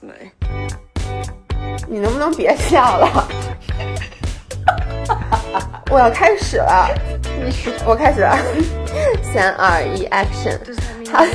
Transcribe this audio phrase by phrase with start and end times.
[0.00, 0.30] 对，
[1.88, 3.28] 你能不能别笑了？
[5.90, 6.88] 我要开始了，
[7.44, 8.36] 你是我开始了，
[9.32, 10.58] 三二一，action！
[11.10, 11.24] 好，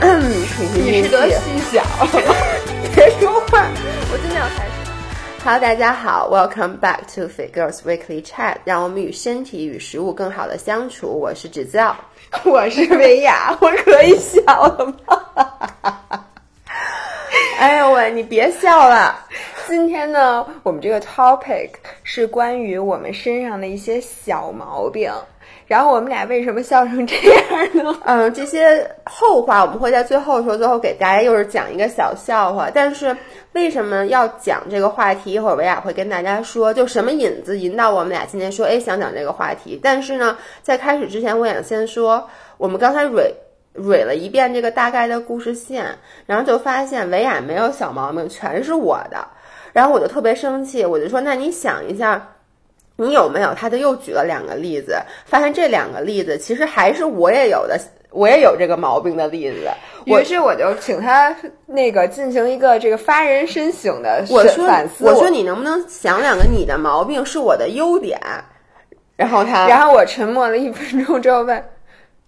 [0.00, 0.30] 嗯，
[0.74, 1.82] 你是得气，心小，
[2.94, 3.66] 别说话，
[4.12, 4.69] 我真的要开始。
[5.42, 11.08] Hello，大家好，Welcome back to Fit Girls Weekly Chat，让我们与身体与食物更好的相处。
[11.08, 11.96] 我是芷造。
[12.44, 16.24] 我是维亚，我可以笑了吗？
[17.58, 19.18] 哎呦喂，你别笑了。
[19.66, 21.70] 今天呢，我们这个 topic
[22.02, 25.10] 是关于我们身上的一些小毛病。
[25.70, 27.96] 然后我们俩为什么笑成这样呢？
[28.04, 32.68] 嗯，这些后话我们会在最后说，最后给大家又是讲一个小笑话。
[32.74, 33.16] 但是
[33.52, 35.34] 为什么要讲这个话题？
[35.34, 39.78] 一会儿维亚会跟大家说，就什么引子引导我们俩今天说，哎，想讲这个话题。
[39.80, 42.28] 但是呢，在开始之前，我想先说，
[42.58, 43.32] 我们刚才蕊
[43.74, 45.86] 蕊了一遍这个大概的故事线，
[46.26, 49.24] 然后就发现维亚没有小毛病，全是我的。
[49.72, 52.26] 然后我就特别生气，我就说，那你想一下。
[53.00, 53.54] 你有没有？
[53.54, 59.70] 他就又举了两个例子，发现这两个例子其实还是我也有的，我也有这个毛病的例子。
[60.04, 61.34] 于是我就请他
[61.66, 65.04] 那个进行一个这个发人深省的我说反思。
[65.04, 68.20] 我说你能不能想两个你的毛病是我的优点？
[69.16, 71.62] 然后他，然后我沉默了一分钟之后问：“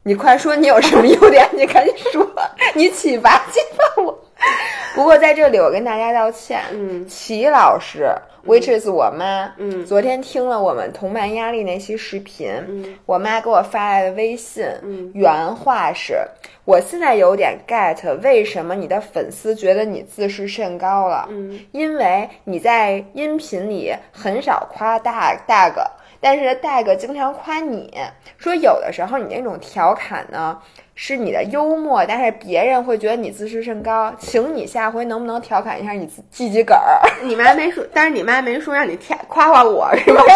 [0.04, 1.48] 你快说，你有什么优点？
[1.52, 2.26] 你赶紧说，
[2.74, 4.18] 你启发启发我。”
[4.94, 8.06] 不过在这里我跟大家道歉，嗯，齐老师、
[8.46, 9.84] which is 我妈，嗯。
[9.86, 12.84] 昨天听了我们同伴压力那期视频，嗯。
[13.06, 15.10] 我妈给我发来的微信，嗯。
[15.14, 16.14] 原话是：
[16.64, 25.90] 我现在有点 get 为什么你的粉丝觉得你自视甚高了，嗯，因为你在音频里很少夸大大个。
[26.24, 27.92] 但是大哥经常夸你
[28.38, 30.56] 说，有的时候你那种调侃呢
[30.94, 34.14] 是你的幽默，但是别人会觉得你自视甚高。
[34.20, 37.02] 请你下回能不能调侃一下你自自己个儿？
[37.26, 40.22] 你妈没说，但是你妈没说让你夸夸夸我是吧？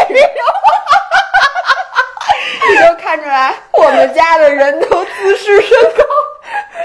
[2.70, 6.04] 你就看出来我们家的人都自视甚高。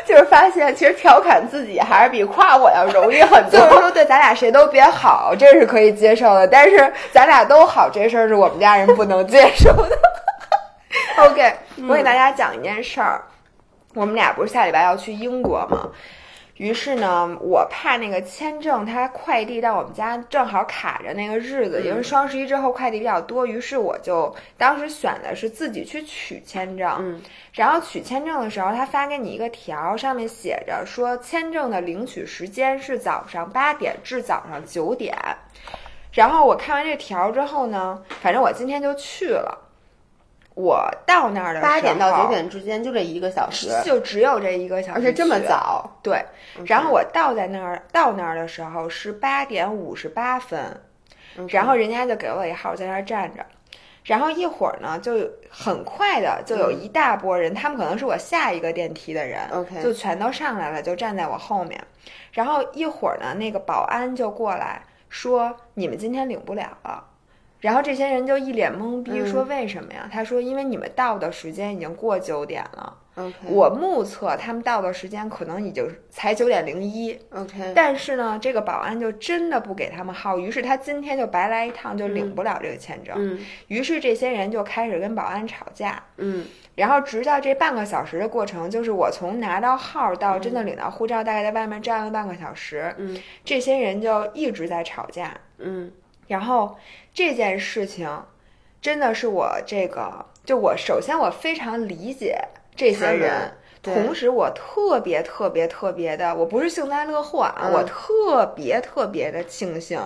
[0.06, 3.60] 就是发现其实调侃自己还是比夸我要容易很多。
[3.60, 6.48] 就是说，对咱俩谁都别好，这是可以接受的。
[6.48, 9.98] 但是咱俩都好，这事儿是我们家人不能接受的。
[11.26, 11.54] OK，
[11.88, 13.22] 我给大家讲一件事儿。
[13.94, 15.90] 我们俩不是下礼拜要去英国吗？
[16.62, 26.96] 于是呢，我怕那个签证它快递到我们家正好卡着那个日子，因为双十一之后快递比较多，于是我就当时选的是自己去取签证。
[27.00, 27.20] 嗯，
[27.54, 35.18] 然后取签证的时候，他发给你一个条，上面写着说签证的领取时间是早上八点至早上九点。
[36.14, 39.71] 然后我看完这条之后呢，反正我今天就去了。
[40.54, 45.40] 我到那儿的时候八点到九点之间就这一个小时，就只有这一个小时，而且这么。
[45.40, 45.90] 早。
[46.04, 46.24] 对，
[46.66, 50.60] 然后我到在那儿到那儿的时候是八点五十八分，
[51.48, 53.46] 然后人家就给我一号在那儿站着，
[54.04, 55.14] 然后一会儿呢就
[55.50, 61.82] 很快的就有一大波人，他们可能是我下一个电梯的人 OK 就全都上来了，就站在我后面，
[62.34, 67.06] 然后一会儿呢那个保安就过来说你们今天领不了了。
[67.62, 70.10] 然后这些人就一脸懵逼，嗯说为什么呀？
[70.12, 72.98] 他说因为你们到的时间已经过九点了。
[73.16, 83.14] OK，我目测他们到的时间可能已经才九点零一，OK，但是呢，这个保安就真的不给他们号，于是他今天就白来一趟，就领不了这个签证。
[83.18, 86.46] 嗯于是这些人就开始跟保安吵架，嗯
[86.76, 95.38] 然后直到这半个小时的过程，就是我从拿到号到真的领到护照，大概在外面站了半个小时，嗯这些人就一直在吵架。
[95.58, 95.92] 嗯
[96.32, 96.78] 然后
[97.14, 98.24] 这件事情
[98.82, 102.40] 真的是我这个，就我首先我非常理解
[102.74, 103.52] 这些人。
[103.84, 110.00] 同时，我特别特别特别的，我不是幸灾乐祸啊，嗯我特别特别的庆幸，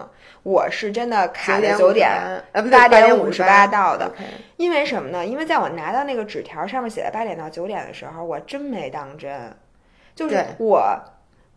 [0.44, 2.10] 我是真的卡在九点
[2.54, 4.10] 呃八点五十八到的。
[4.56, 5.26] 因为什么呢？
[5.26, 9.54] 因为在我拿到那个纸条上面写的八点到九点的时候，我真没当真，
[10.16, 10.98] 就是我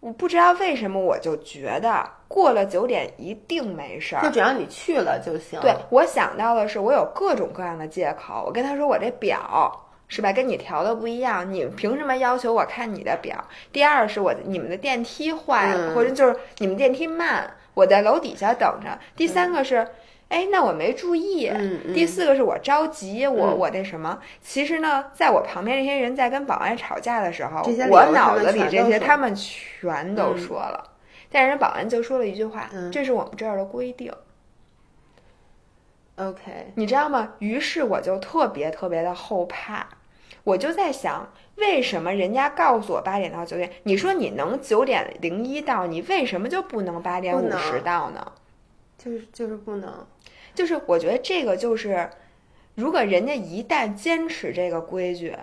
[0.00, 4.30] 我不知道为什么，我就觉得过了九点一定没事儿就。
[4.30, 5.58] 只要你去了就行。
[5.60, 8.44] 对我想到的是，我有各种各样的借口。
[8.46, 13.42] 我跟他说，我这表是吧，跟你调的不一样，你凭什么要求我看你的表？
[13.72, 18.98] 第二是我你们的电梯坏了，嗯或者就是你们电梯慢，我在楼底下等着。
[19.16, 19.86] 第三个是。
[20.28, 21.50] 哎，那我没注意。
[21.94, 24.18] 第四个是我着急，我嗯我那什么。
[24.42, 30.84] 其实呢，在我旁边这些人在跟保安吵架的时候我脑子里这些他们全都嗯说了。
[31.30, 34.12] 但是人保安就说了一句话：“嗯这是我们这儿的规定。”
[36.16, 37.34] OK，你知道吗？
[37.38, 39.86] 于是我就特别特别的后怕，
[40.42, 48.32] 我就在想，为什么人家告诉我八点到九点，你说你能九点零一到，你为什么就不能八点五十到呢？
[48.98, 50.04] 就是就是不能，
[50.56, 52.10] 就是我觉得这个就是，
[52.74, 55.36] 如果人家一旦坚持这个规矩，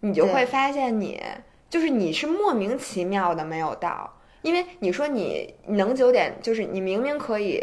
[0.00, 1.22] 你就会发现你
[1.68, 4.14] 就是你是莫名其妙的没有到，
[4.44, 7.62] 因为你说你能九点，就是你明明可以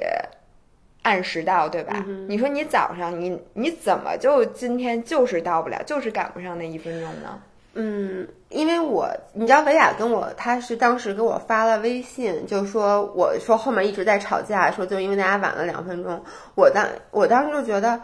[1.04, 2.04] 按时到，对吧？
[2.08, 7.40] 嗯你说你早上你你怎么就今天就是到不了，就是赶不上那一分钟呢？
[7.76, 16.20] 嗯，因为我你知道维亚跟我，他是当时给我发了微信，就说我说后面一直在吵架，说就因为大家晚了两分钟，
[16.56, 18.02] 我当我当时就觉得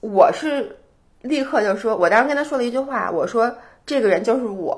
[0.00, 0.76] 我是
[1.22, 3.52] 立刻就说，我当时跟他说了一句话，我说
[3.86, 4.76] 这个人就是我，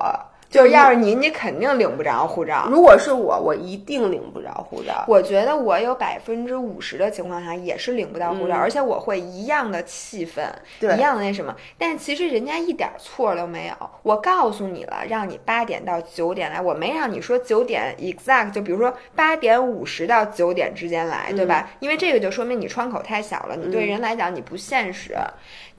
[0.53, 2.69] 就是要是你，你肯定领不着护照。
[2.71, 5.05] 如果是我，我一定领不着护照。
[5.09, 10.45] 我觉得我有百分之五十的情况下也是领不到护照，嗯而且我会一样的气愤，
[10.81, 11.57] 一样的那什么。
[11.79, 13.91] 但其实人家一点错都没有。
[14.03, 21.71] 我告诉你了，让你八点到九点来，我没让你说九点 exact，就比如说八点五十到九点之间来，对吧？
[21.81, 25.17] 因为这个就说明你窗口太小了，你对人来讲你不现实。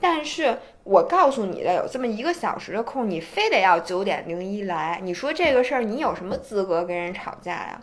[0.01, 7.81] 但是我告诉你的，有这么一个小时的空，你非得要九点零一来，你说这个事儿，你有什么资格跟人吵架呀？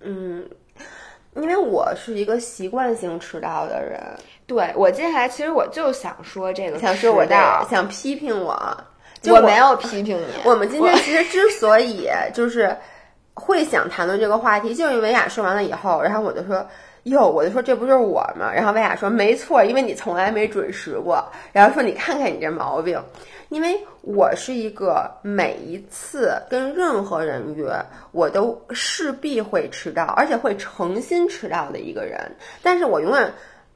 [0.00, 0.48] 嗯，
[1.34, 4.00] 因为我是一个习惯性迟到的人，
[4.46, 7.26] 对我接下来其实我就想说这个想说我
[7.70, 8.58] 想批评我，
[9.20, 12.74] 就我没有 批评你，我们今天其实之所以就是
[13.34, 16.66] 会想谈论这个话题，就是因为维亚说完了以后，然后我就说。
[17.04, 18.52] 哟，我就说这不就是我吗？
[18.52, 21.24] 然后薇娅说没错，因为你从来没准时过。
[21.52, 23.02] 然后说你看看你这毛病，
[23.48, 27.72] 因为我是一个每一次跟任何人约，
[28.12, 32.20] 我都势必会迟到，而且会诚心迟到的一个人。
[32.62, 33.32] 但是我永远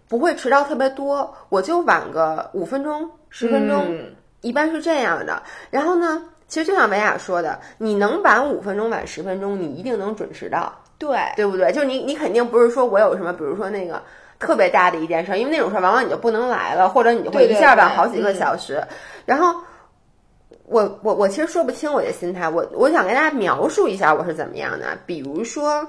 [0.06, 5.42] 不会迟到特别多，我就晚个五分钟、十分钟，嗯一般是这样的。
[5.70, 10.70] 然后呢，其实就像薇娅说的，你能晚五分钟、晚十分钟，你一定能准时到，
[11.04, 11.72] 对，对不对？
[11.72, 14.00] 就你你肯定不是说我有什么，比如说那个。
[14.36, 18.82] 特别大的一件事，因为那种事儿往往你就不能来了，或者你就会一下晚好几个嗯小时。
[19.24, 19.54] 然后
[20.66, 24.98] 我我我其实说不清我的心态，我我想跟大家描述一下我是怎么样的。
[25.06, 25.86] 比如说，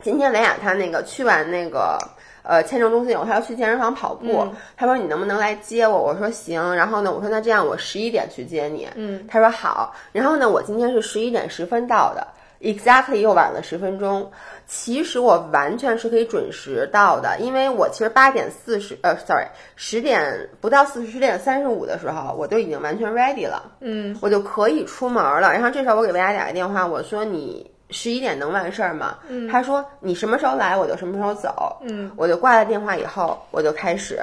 [0.00, 1.98] 今天雷雅他那个去完那个
[2.44, 5.98] 呃签证中心以后，他要去健身房跑步，嗯他说你能不能来接我？
[5.98, 6.76] 我说行。
[6.76, 8.86] 然后呢，我说那这样我十一点去接你。
[8.94, 9.92] 嗯，他说好。
[10.12, 12.24] 然后呢，我今天是十一点十分到的
[12.62, 14.30] ，exactly 又晚了十分钟。
[14.66, 25.52] 其实我完全是可以准时到的，因为我其实八点四十，呃，sorry，十点不到四十十点三十五的时候，我都已经完全 ready 了，嗯，我就可以出门了。
[25.52, 29.18] 然后这时候我给维亚打个电话，我说你十一点能完事儿吗？
[29.28, 31.76] 嗯，他说你什么时候来我就什么时候走。
[31.82, 34.18] 嗯，我就挂了电话以后，我就开始。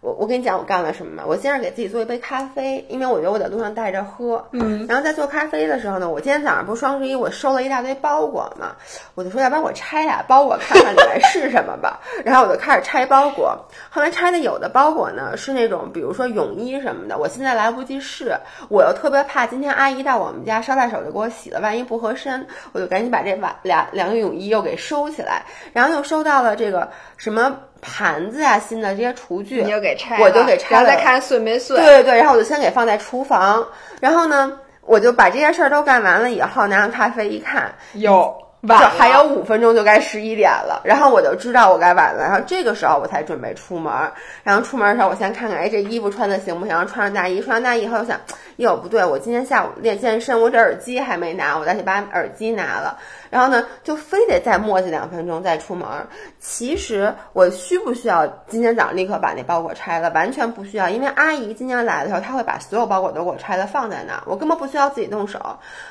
[0.00, 8.76] 我我跟你讲我干了什么吧，我先是给自己做一杯咖啡，因为我觉得我在路上带着喝，嗯，然后在做咖啡的时候呢，我今天早上不是双十一，我收了一大堆包裹嘛，
[9.14, 13.58] 我就说要不然我拆俩包裹看看里面是什么吧，然后我就开始拆包裹，
[13.90, 18.36] 后来拆的有的包裹呢是那种比如说泳衣什么的，我现在来不及试，
[18.68, 31.76] 我又特别怕今天阿姨到我们家捎带手就给我洗了，万一不合身，我就赶紧把这把俩两个泳衣又给收起来，然后又收到了这个什么盘子啊新的这些厨具，你就给拆了，我就给拆了然后再看碎没碎。
[31.76, 33.64] 对对对，然后我就先给放在厨房，
[34.00, 38.88] 然后呢，我就把这些事儿都干完了以后，拿上咖啡一看，有这晚了。
[38.98, 43.92] 还有五分钟就该十一点了，然后我就知道我该晚了，然后这个时候我才准备出门，
[44.42, 46.74] 然后出门的时候我先看看，哎，这衣服穿的行不行？
[46.74, 47.82] 然后穿上大衣，穿上大衣。
[47.82, 48.20] 以后，我想，
[48.56, 52.98] 哟，不对，我今天下午练健身，我这耳机还没拿，我再去把耳机拿了，
[53.36, 55.86] 然后呢，就非得再磨叽两分钟再出门。
[56.40, 60.08] 其实我需不需要今天早上立刻把那包裹拆了？
[60.12, 65.38] 完全不需要，因为阿姨今天来的时候，她会把所有包裹都给我拆了放在那儿，我根本不需要自己动手。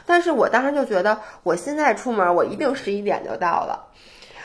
[0.07, 3.79] 但是我当时就觉得，我现在出门，我一定十一点就到了，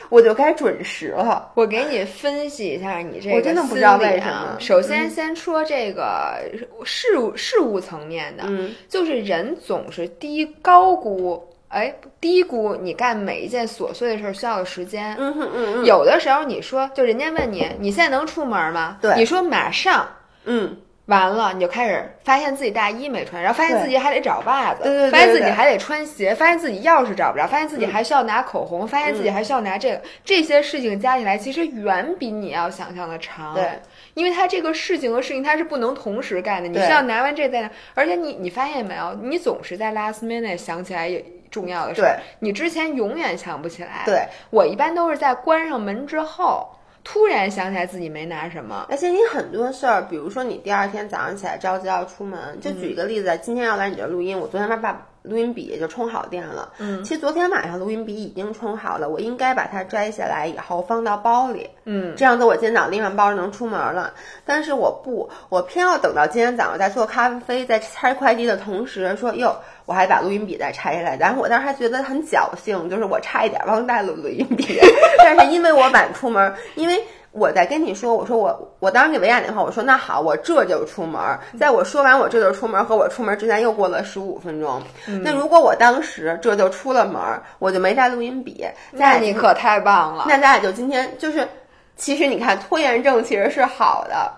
[0.09, 1.51] 我就该准时了。
[1.55, 6.37] 我给你分析一下你这个、我真的不知道为什么首先，先说这个
[6.85, 15.15] 事务事务层面的，嗯，就是人总是低高估，哎，低估你干每一件琐碎的事儿需要的时间。
[15.17, 18.97] 嗯哼嗯嗯有的时候你说，就人家问你，你现在能出门吗？
[19.01, 20.07] 对你说马上。
[20.43, 20.75] 嗯，
[21.05, 33.53] 完了，你就开始发现自己大衣没穿，然后发现自己还得找袜子，对对对发现自己还得穿鞋，发现自己钥匙找不着，发现自己还需要拿口红，发现自己还需要拿这个，这些事情加起来，其实远比你要想象的长。
[33.53, 33.69] 对，
[34.15, 44.01] 因为它这个事情和事情它是不能同时干的，你对需要拿完这再拿，而且你你发现没有，你总是在 last minute 想起来也重要的事，对，你之前永远想不起来。
[44.05, 46.67] 对，我一般都是在关上门之后。
[47.03, 48.85] 突然想起来自己没拿什么。
[48.87, 56.73] 而且你很多事儿，比如说你第二天早上起来着急要出门，就举一个例子，今天要来你这录音，我昨天把把录音笔就充好电了。
[56.79, 61.69] 嗯，其实昨天晚上录音笔已经充好了，我应该把它摘下来以后放到包里。
[61.85, 64.13] 嗯，这样子我今天早上拎完包就能出门了。
[64.45, 71.15] 但是我不，我偏要等到今天早上在做咖啡、在拆快递的同时，说哟，我还把录音笔再拆下来。
[71.17, 74.79] 然后我当时还觉得很侥幸，就是我差一点忘带了录音笔，
[75.23, 77.01] 但是因为我晚出门，因为。
[77.31, 81.21] 我在跟你说，我说我我当时给维亚电话，我说那好，我这就出门。
[81.57, 84.81] 在我说完我这就出门和我出门之间又过了十五分钟。
[85.23, 87.21] 那如果我当时这就出了门，
[87.57, 90.25] 我就没带录音笔，那你可太棒了。
[90.27, 91.47] 那咱俩就今天就是，
[91.95, 94.31] 其实你看拖延症其实是好的。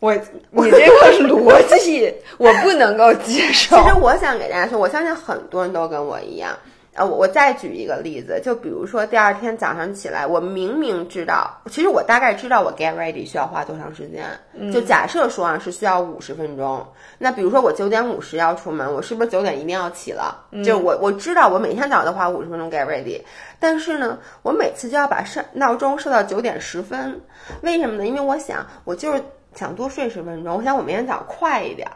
[0.00, 0.12] 我
[0.50, 3.76] 你这个逻辑我不能够接受。
[3.76, 6.50] 其实我想给大家说，我相信很多人都跟我一样。
[6.96, 14.24] 呃，我我再举一个例子，就比如说第二天早上起来，我明明知道，其实我大概知道我 get ready 需要花多长时间。
[14.72, 16.86] 就假设说啊是需要五十分钟，
[17.18, 20.46] 那比如说我九点五十要出门，我是不是九点一定要起了？
[20.64, 23.20] 就我我知道我每天早上都花五十分钟 get ready，
[23.60, 27.20] 但是呢，我每次就要把设闹钟设到九点十分，
[27.60, 28.06] 为什么呢？
[28.06, 29.22] 因为我想我就是
[29.54, 31.86] 想多睡十分钟，我想我明天早上快一点。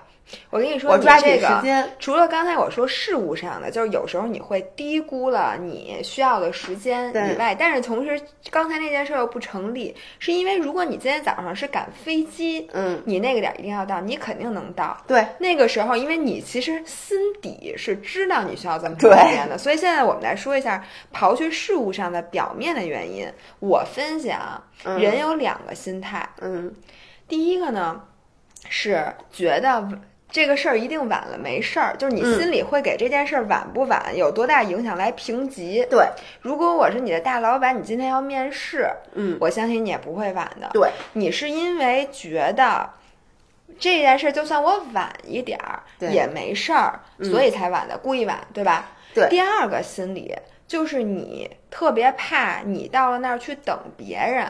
[0.51, 8.21] 我跟你说，我抓紧这个时间除了刚才我说事物上的，就是有时候你会低估了你需要的时间以外，但是同时
[8.51, 14.97] 刚才那件事又不成立，是因为如果你今天早上是赶飞机，嗯，你那个点儿一定要到，你肯定能到。
[15.07, 23.27] 对，那个时候，因为你其实心底是知道你需要这么长时间的，所以现在我们来说一下，刨去事物上的表面的原因，
[23.59, 26.73] 我分享人有两个心态，嗯
[27.29, 28.01] 第一个呢
[28.69, 29.89] 是觉得
[30.31, 32.39] 这个事儿一定晚了没事儿，就是你嗯。
[32.39, 35.87] 心里会给这件事儿晚不晚有多大影响来评级。
[35.91, 36.07] 对，
[36.41, 39.37] 如果我是你的大老板，你今天要面试，嗯。
[39.41, 40.71] 我相信你也不会晚的。
[40.73, 42.89] 对，你是因为觉得
[43.79, 48.93] 这件事就算我晚一点儿也没事儿，所以才晚的，故意晚，对吧？
[49.15, 49.29] 对。
[49.29, 50.35] 第二个心理
[50.69, 54.47] 就是你特别怕你到了那儿去等别人，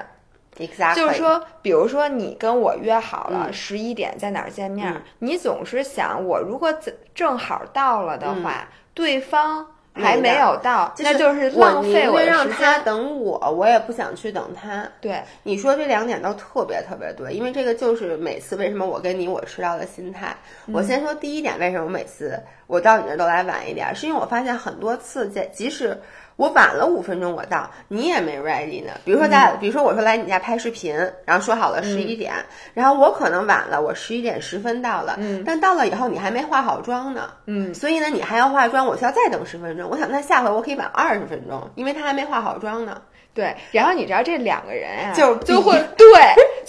[0.58, 3.52] ，exactly，就是说，比如说你跟我约好了嗯。
[3.52, 5.02] 十一点在哪儿见面，嗯。
[5.18, 12.84] 你总是想我如果正正好到了的话，对方还没有到，就那就是浪费宁愿的时让他间。
[12.84, 14.88] 等我，我也不想去等他。
[15.00, 20.34] 对，你说这两点都特别特别对，因为这个就是每次为什么我跟你我迟到的心态。
[20.72, 26.00] 我先说第一点，为什么每次我到你那儿都来晚一点，是因为我发现很多次在即使
[26.40, 28.92] 我晚了五分钟我到，你也没 ready 呢。
[29.04, 32.32] 比如说咱俩，比如说我说来你家拍视频，然后说好了十一点，
[32.72, 39.86] 然后我可能晚了，我十一点十分到了，嗯但到了以后你还没化好妆呢，嗯，所以呢你还要化妆，我需要再等十分钟。
[39.90, 43.02] 我想那下回我可以晚二十分钟，因为他还没化好妆呢。
[43.32, 46.06] 对，然后你知道这两个人啊，就就会对，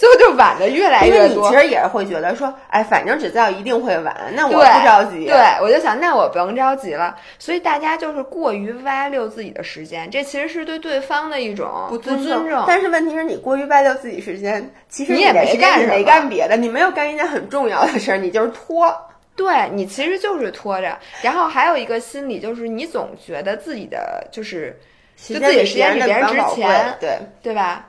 [0.02, 1.62] 最后就晚的越来因为越多你其。
[1.62, 5.26] 实也是会觉得说，哎，反正只知道一定会晚，那我不着急。
[5.26, 7.16] 对，我就想，那我不用着急了。
[7.38, 12.64] 所以大家就是过于 value 自己的时间，这其实是对对方的一种不尊尊重。
[12.66, 18.92] 但是问题是你过于外溜自己时间，其实你也没干什么干别的，你没有干一件很重要的事儿，你就是拖。
[19.36, 24.76] 对你其实就是拖着，然后还有一个心理就是你总觉得自己的就是
[25.16, 27.86] 就自己的时间比比别人值钱对，对吧？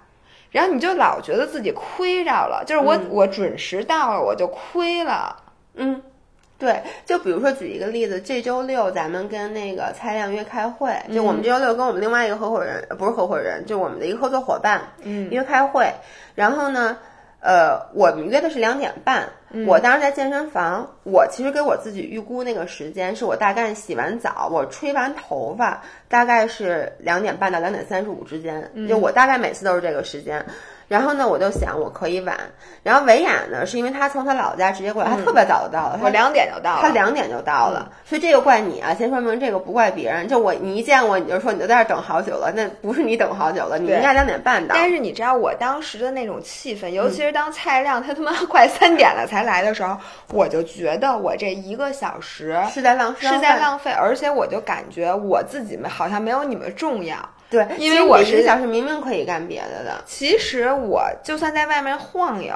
[0.53, 5.35] 然后你就老觉得自己亏着了，就是我、我准时到了我就亏了。
[5.75, 6.01] 嗯。
[6.59, 15.91] 对，就比如说举一个例子，这周六咱们跟那个蔡亮约开会，就我们这周六跟我们另外一个合伙人，呃不是合伙人，就我们的一个合作伙伴，嗯约开会。
[16.35, 16.97] 然后呢，
[17.41, 19.27] 呃，我们约的是两点半，
[19.67, 30.45] 我当时在健身房，我其实给我自己预估那个时间是我大概洗完澡，我吹完头发，大概是两点半到两点三十五之间，就我大概每次都是这个时间。
[30.89, 32.37] 然后呢，我就想我可以晚。
[32.83, 38.93] 然后维雅呢，是因为他从他老家直接过来，他特别早就到了，他我两点就到了，他两点就到了，所以这个怪你啊！
[38.93, 44.75] 先说明这个不怪别人，就我你一见我你就说你就在这儿等好久了，那不是你等好久了，你应该两点半到。
[44.75, 49.97] 但是你知道我当时的那种气氛，尤其是当蔡亮他他妈快三点了才来的时候，
[50.31, 57.17] 我就觉得我这一个小时是在浪费，是在浪费，而且我就感觉我自己们好像没有你们重要。
[57.49, 62.55] 对，因为我是一个小时明明可以干别的的，其实我就算在外面晃悠，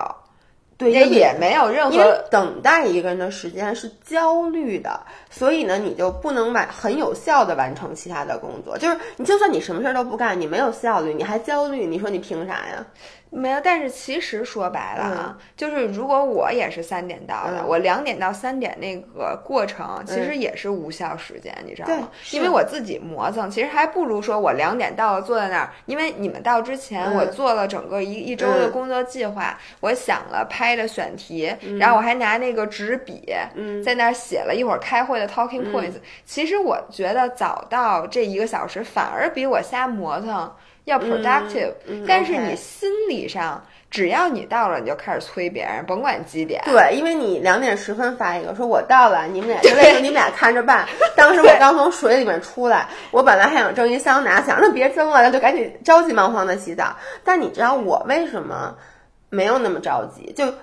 [0.75, 2.25] 对，也也没有任何。
[2.31, 8.75] 等待一个人的时间是焦虑的，所以呢，你就不能完很有效的完成其他的工作。
[8.77, 12.83] 就是你就算你什么事儿都不干，你没有效率，你还焦虑，你说你凭啥呀？
[13.29, 22.09] 没有，但是其实说白了啊，就是如果我也是三点到的，我两点到三点那个过程其实也是无效时间，你知道吗？
[22.31, 33.33] 因为我自己磨蹭，其实还不如说我两点到了坐在那儿，因为你们到之前我做了整个一一周的工作计划，我想了拍的选题，然后我还拿那个纸笔
[33.83, 35.95] 在那儿写了一会儿开会的 talking points。
[36.25, 40.51] 其实我觉得早到这一个小时反而比我瞎磨蹭。
[40.87, 41.73] 要 productive，
[42.07, 46.61] 但是你心理上，只要你到了，你就开始催别人， 甭管几点。
[46.63, 50.87] 对，因为你两点十分发一个，说我到了，你们俩就那个你们俩看着办。
[51.13, 56.95] 当时我刚从水里面出来， 我本来还想蒸一桑拿，想那别蒸了，那就赶紧着急忙慌的洗澡。
[57.25, 58.73] 但你知道我为什么
[59.29, 60.31] 没有那么着急？
[60.31, 60.53] 就。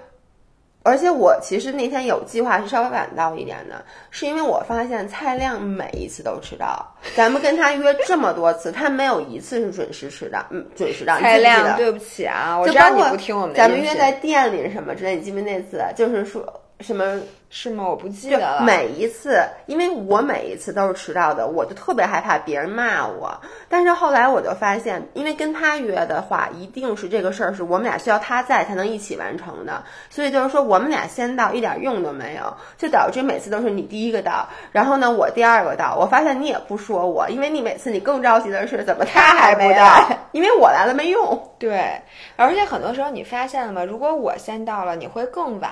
[0.84, 6.86] 而且我其实那天有计划是稍微晚到一点的，是因为我发现蔡亮每一次都迟到。
[7.16, 11.18] 咱们跟他约这么多次，他没有一次是准时迟到，嗯，准时到。
[11.18, 13.58] 蔡亮，对不起啊，我知道你不听我们的。
[13.58, 15.82] 咱们约在店里什么之类，你记不记得那次？
[15.96, 16.44] 就是说。
[16.84, 17.88] 什么是吗？
[17.88, 18.62] 我不记得了。
[18.62, 23.40] 每一次，因为我每一次都是迟到的，我就特别害怕别人骂我。
[23.68, 29.82] 但是后来我就发现，因为跟他约的话，一定是这个事儿是我们俩需要他在才能一起完成的。
[30.10, 35.96] 所以就是说，我们俩先到一点用都没有，就导致每次都是你第一个到，然后呢我第二个到。
[35.96, 41.50] 我发现你也不说我，因为你每次你更着急的是怎么他还不到， 因为我来了没用。
[41.58, 42.02] 对，
[42.36, 43.84] 而且很多时候你发现了吗？
[43.84, 45.70] 如果我先到了，你会更晚。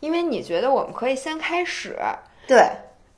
[0.00, 1.96] 因为你觉得我们可以先开始，
[2.46, 2.68] 对，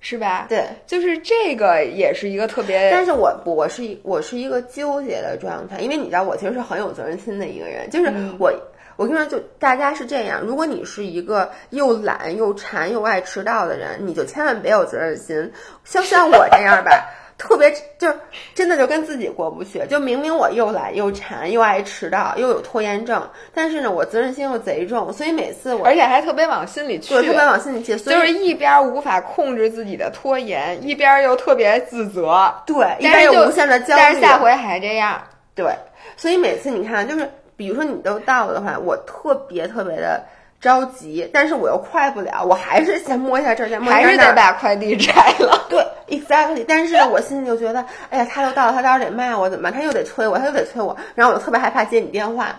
[0.01, 0.47] 是吧？
[0.49, 8.53] 对，就是这个也是一个特别，但是我我是我是一个纠结的状态，因为你知道我其实是很有责任心的一个人，就是我
[8.97, 15.53] 我跟你说，就大家是这样，如果你是一个又懒又馋又爱迟到的人，你就千万别有责任心，
[15.85, 17.09] 像像我这样吧。
[17.39, 18.15] 特别就是
[18.53, 23.23] 真的就跟自己过不去，就明明我又懒又馋又爱迟到又有拖延症，
[23.55, 35.23] 但是呢我责任心又贼重，所以每次我而且还特别往心里去，特别往心里去，所以就是一边无法控制自己的拖延，一边又特别自责，对，一边又无限的焦虑，但是下回还这样，
[35.55, 35.73] 对，
[36.17, 40.21] 所以每次你看就是比如说你都到了的话，我特别特别的。
[40.61, 45.67] 着急，但是我又快不了，我还是先摸一下这儿，先摸一下那还是得把快递拆了。
[45.71, 46.65] 对，exactly。
[46.67, 49.73] 但是我心里就觉得，哎呀，他都到了，他到时候得骂我怎么办？
[49.73, 52.55] 他又得催我，他又得催我，然后我就特别害怕接你电话。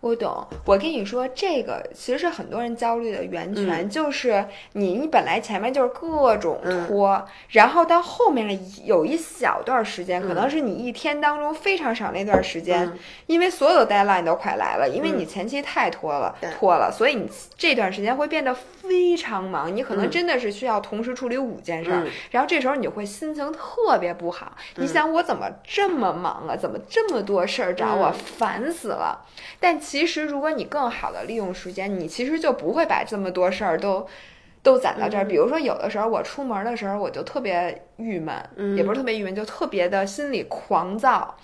[0.00, 6.58] 我懂，我跟你说，这个其实是很多人焦虑的源泉，就是你你本来前面就是各种
[6.88, 12.90] 拖，然后到后面的有一小段时间，可能是你一天当中非常少那段时间，
[13.26, 21.90] 因为所有的 deadline 都快来了，因为你前期太拖了，拖了，所以你这段时间会变得非常忙，你可能真的是需要同时处理五件事，
[22.30, 29.26] 然后这时候你就会心情特别不好，你想我怎么这么忙啊，怎么这么多事儿找我，烦死了，
[29.60, 29.78] 但。
[29.90, 34.06] 其实，如果你更好的利用时间，你其实就不会把这么多事儿都
[34.62, 35.24] 都攒到这儿。
[35.24, 38.32] 比如说，有的时候我出门的时候，我就特别郁闷，
[38.76, 41.36] 也不是特别郁闷，就特别的心里狂躁。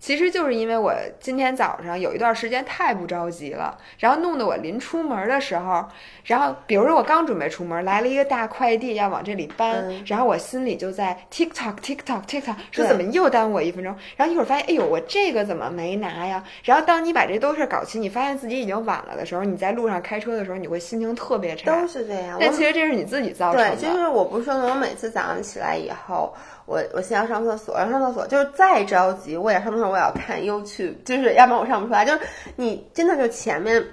[0.00, 5.84] 其实就是因为我今天早上有一段时间太不着急了，然后弄得我临出门的时候，
[6.24, 13.94] 然后比如说我刚准备出门，来了一个大快递要往这里搬，然后我心里就在 tick tock tick tock tick tock，说怎么又耽误我一分钟？
[14.16, 16.42] 然后一会儿发现，哎呦，我这个怎么没拿呀？
[16.64, 21.78] 然后当你把这都事儿搞齐，你发现自己已经晚了的时候，你在路上开车的时候，你会心情特别差。
[21.78, 22.38] 都是这样。
[22.40, 23.76] 但其实这是你自己造成的。
[23.76, 26.34] 对，就是我不是说我每次早上起来以后。
[26.66, 32.04] 我我先要上厕所，要上厕所就是再着急，我也上厕所，我也要看 YouTube，就是要不然我上不出来。
[32.04, 32.20] 就是
[32.54, 33.84] 你真的就前面，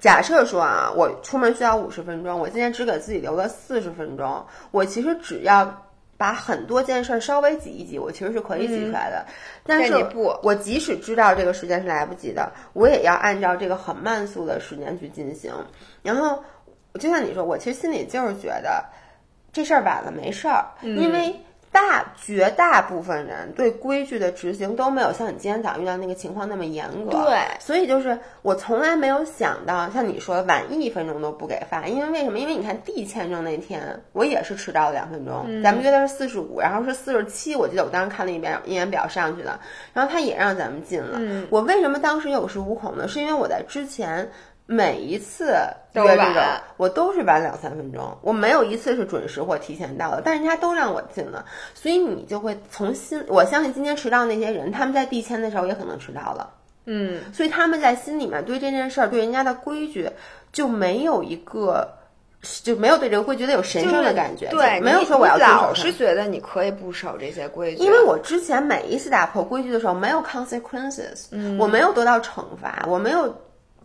[0.00, 5.72] 假设说啊，我出门需要五十分钟，我今天只给自己留了四十分钟，我其实只要
[6.16, 9.24] 把很多件事稍微挤一挤，我其实是可以挤出来的。
[9.64, 15.52] 但是不，我即使知道这个时间是来不及的，我也要按照这个很慢速的时间去进行。
[16.02, 16.42] 然后
[16.94, 18.84] 就像你说，我其实心里就是觉得
[19.52, 21.32] 这事儿晚了没事儿，因为。
[21.70, 32.38] 大绝大部分人对规矩的执行都没有像你今天早上遇到那个情况那么严格，对，所以就是我从来没有想到像你说晚一分钟都不给发，因为为什么？
[32.38, 39.58] 因为你看递签证那天我也是迟到了两分钟，咱们约的是四十五，然后是四十七，我记得我当时看了一遍，一眼表上去的，
[39.92, 41.46] 然后他也让咱们进了。
[41.50, 43.06] 我为什么当时有恃无恐呢？
[43.06, 44.30] 是因为我在之前。
[44.70, 45.46] 每一次
[45.94, 46.42] 约这种，
[46.76, 56.50] 我都是晚两三分钟，我没有一次是准时或提前到的，但人家都让我进了，所以你就会从心，我相信今天迟到那些人，他们在递签的时候也可能迟到了，
[56.84, 60.10] 嗯，所以他们在心里面对这件事儿，对人家的规矩
[60.52, 61.88] 就没有一个
[62.62, 65.54] 就没有对这个规矩觉得有神圣的感觉，对，没有说我要遵守。
[65.54, 73.34] 老是觉得你可以不守这些规矩，因为我之前每一次打破规矩的时候没有 consequences，嗯，我没有得到惩罚，我没有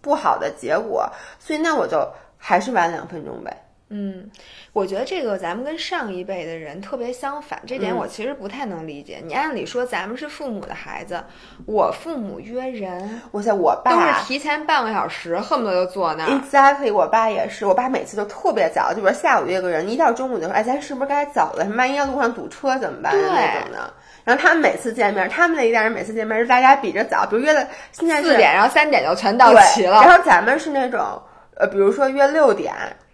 [0.04, 3.58] 不好的结果，所以那我就还是晚两分钟呗。
[3.96, 4.28] 嗯，
[4.72, 9.22] 我觉得这个咱们跟上一辈的人特别相反，这点我其实不太能理解。
[9.24, 11.24] 你按理说咱们是父母的孩子，
[11.68, 16.32] 我父母约人，我想我爸都是提前半个小时，恨不得就坐那儿。
[16.32, 21.64] Exactly，我爸也是，我爸每次都特别早，就比如下午约个人，一到中午就说，哎，咱是不是该走了？
[21.78, 23.12] 万一要路上堵车怎么办？
[23.12, 23.94] 对那种的。
[24.24, 30.02] 然后他们每次见面，他们那一代人每次见面是大家比着早，比如约的现在是四点，然后三点就全到齐，了。
[30.02, 31.22] 然后咱们是那种，
[31.58, 32.74] 呃，比如说约六点，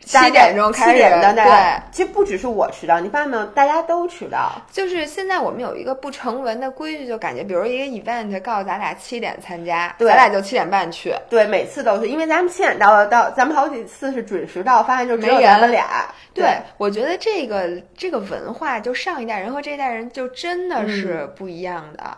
[0.09, 4.51] 七点钟开始七点的，大概对其实不只是我迟到，你发现没有，大家都迟到。
[4.71, 11.13] 就是现在我们有一个不成文的规矩，就感觉，比如一个 event 告诉咱俩七点参加，对咱俩就七点半去。
[11.29, 15.85] 对，每次都是因为咱们七点到，到咱们好几次是准时到，发现就只有咱们俩。
[16.33, 22.17] 对，我觉得这个这个文化，就上一代人和这一代人就真的是不一样的。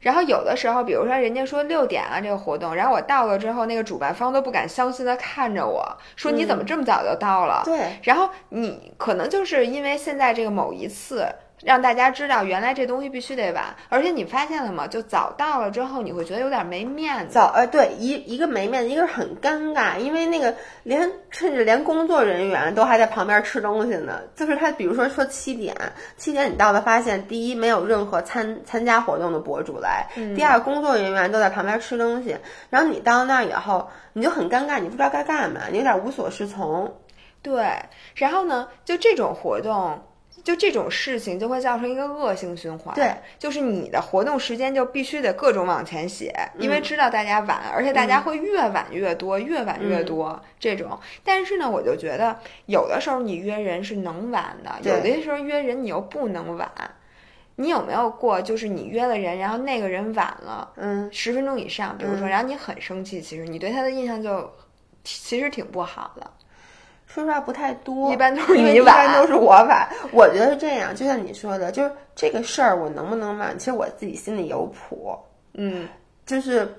[0.00, 11.26] 然后有的时候，比如说人家说六点啊这个活动，然后我到了之后，那个主办方都不敢相信的看着我说：“你怎么这么早就到了？”对，然后你可能就是因为现在这个某一次。
[11.62, 14.86] 让大家知道，原来这东西必须得晚，而且你发现了吗？
[14.86, 17.34] 就早到了之后，你会觉得有点没面子。
[17.34, 24.20] 早呃，对一一个没面子，一个是很尴尬，因为那个连甚至连工作人员都还在旁边吃东西呢。
[24.34, 25.76] 就是他，比如说说七点，
[26.16, 32.36] 七点你到了，发现第一没有任何参参加活动的博主来，第二工作人员都在旁边吃东西，
[32.70, 36.94] 然后你到那儿以后，你就很尴尬，你不知道该干嘛，你有点无所适从。
[37.42, 37.66] 对，
[38.14, 40.00] 然后呢，就这种活动。
[40.42, 50.98] 就这种事情就会造成一个恶性循环，对，就是你的活动时间就必须得各种往前写，因为知道大家晚，而且大家会越晚越多，越晚越多这种。
[51.22, 56.70] 但是呢，我就觉得有的时候你约人是能晚的，有的时候约人你又不能晚。
[57.56, 64.50] 你有没有过，就是你约了人，然后那个人晚了，嗯，十分钟以上，比如说，然后你很生气，其实你对他的印象就
[65.04, 66.30] 其实挺不好的。
[67.12, 69.88] 说实话不太多，一般都是你晚，一般都是我晚。
[70.12, 75.18] 我觉得是这样，就像你说的，就是这个事儿我能不能晚，其实我自己心里有谱。
[75.54, 75.88] 嗯，
[76.24, 76.72] 就是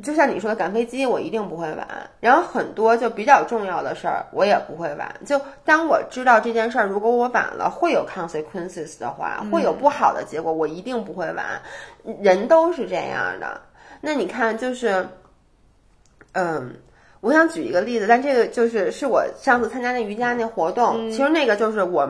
[0.00, 1.88] 就像你说的，赶飞机我一定不会晚，
[2.20, 5.12] 然后很多就比较重要的事儿我也不会晚。
[5.26, 11.44] 就当我知道这件事儿，如果我晚了会有 consequences 的话，会有不好的结果，我一定不会晚。
[12.22, 13.60] 人都是这样的。
[14.00, 15.04] 那你看，就是，
[16.30, 16.76] 嗯。
[17.24, 22.06] 我想举一个例子，但这个就是是我上次参加那瑜伽那活动，其实那个就是我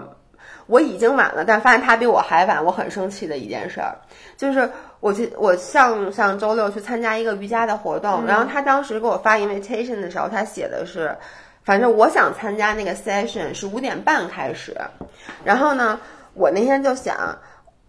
[0.66, 3.94] 我已经晚了，但发现他比我还晚，我很生气的一件事儿，
[4.36, 11.16] 就是我去我上上周六去参加一个瑜伽的活动，然后他当时给我发 invitation 的时候，他写的是，
[11.62, 14.76] 反正我想参加那个 session 是五点半开始，
[15.44, 16.00] 然后呢，
[16.34, 17.38] 我那天就想。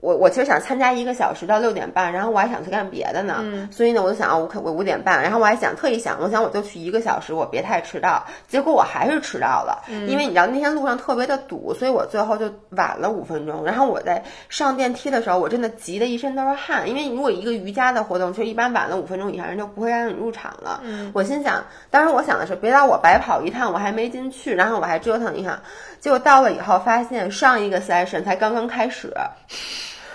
[0.02, 8.24] 我我其实想参加一个小时到六点半，然后我还想去干别的呢，嗯、所以呢，我就想我可我五点半，然后我还想特意想，我想我就去一个小时，我别太迟到。
[8.48, 13.66] 结果我还是迟到了，嗯、因为你知道那天路上特别的堵，所以我最后就晚了五分钟。
[13.66, 20.82] 然后我在上电梯的时候，我真的急得一身都是汗，因为如果一个瑜伽的活动，其实一般晚了五分钟以上，人就不会让你入场了。
[20.84, 25.60] 嗯、我心想，当时我想的是，别让我白跑一趟，我还没进去，然后我还折腾一下。
[26.00, 29.12] 结果到了以后，发现上一个 session 才刚刚开始。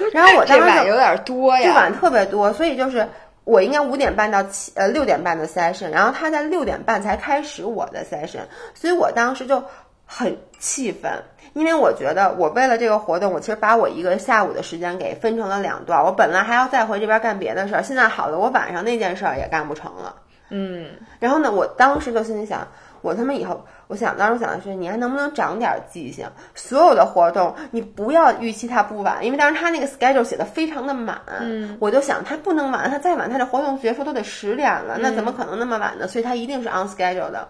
[0.13, 3.07] 然后我当时晚有点多呀，就晚特别多，所以就是
[3.45, 8.41] 我应该五点半到七呃六点半的 session，然后他在六点半才开始我的 session，
[8.75, 9.63] 所以我当时就
[10.07, 11.11] 很气愤，
[11.55, 20.17] 因为我觉得我为了这个活动，我其实把我一个下午的时间给分成了两段，我本来还要再回这边干别的事儿，现在好了，我晚上那件事儿也干不成了，
[20.51, 22.67] 嗯，然后呢，我当时就心里想。
[23.03, 26.27] 我他妈以后，我想当时想的是，你还能不能长点记性？
[26.55, 36.07] 所有的活动你不要预期它不晚，因为当时他那个 schedule 写的非常的满，嗯，我就想他不能晚，他再晚，他这活动结束都得十点了，那怎么可能那么晚呢？
[36.07, 37.49] 所以他一定是 on schedule 的。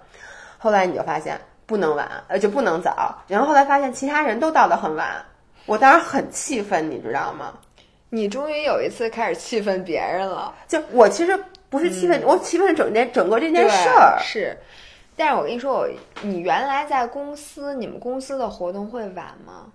[0.59, 3.23] 后来你就发现不能晚，呃，就不能早。
[3.27, 5.09] 然后后来发现其他人都到的很晚，
[5.67, 7.53] 我当时很气愤，你知道吗？
[8.09, 10.53] 你终于有一次开始气愤别人了。
[10.67, 14.57] 就我其实不是气愤，嗯、我气愤整件整个这件事儿是。
[15.21, 15.89] 但是我跟你说，我
[16.23, 19.67] 你原来在公司，你们公司的活动会晚吗？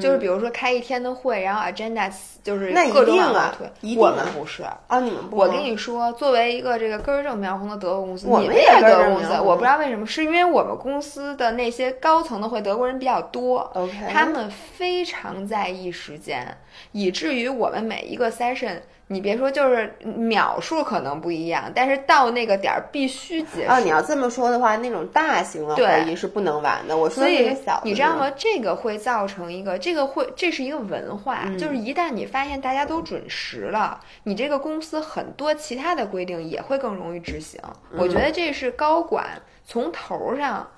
[0.00, 2.12] 就是比如说开一天的会，然后 agenda
[2.44, 3.96] 就是各种往后推。
[3.96, 4.62] 我们不是。
[4.62, 16.56] 啊，你们不我跟你说，作为一个这个根儿正苗红的德国公司，我们也你们也是德国公司，我不知道为什么，是因为我们公司的那些高层的会德国人比较多 OK 他们非常在意时间，
[16.92, 18.80] 以至于我们每一个 session，
[19.10, 23.70] 你别说就是秒数可能不一样，但是到那个点儿必须结束。
[23.70, 26.96] 啊，你要这么说的话，那种大型的会议是不能玩的。
[26.96, 28.16] 我说所以的是小的，你知道？
[28.16, 28.30] 吗？
[28.36, 37.58] 这个会造成一个，这个会，这是一个文化，嗯就是一旦你发现大家都准时了，你这个公司很多其他的规定也会更容易执行。
[37.90, 40.68] 嗯我觉得这是高管从头上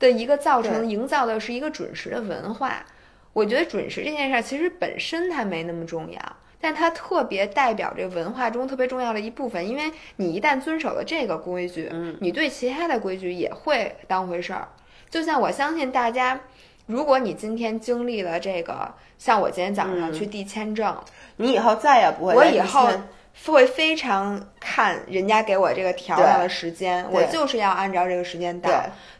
[0.00, 2.84] 的一个造成、营造的是一个准时的文化。
[3.32, 6.20] 我觉得准时这件事儿其实本身它没那么重要。
[6.62, 14.68] 但它特别代表这文化中特别重要的一部分，因为你一旦遵守了这个规矩，嗯你对其他的规矩也会当回事儿。
[15.10, 16.38] 就像我相信大家，
[16.86, 20.96] 如果你今天经历了这个，像我今天早上去递签证，
[21.36, 23.02] 你以后再也不会我以后前
[23.46, 28.70] 会非常看人家给我这个调到的时间，我就是要按照这个时间到。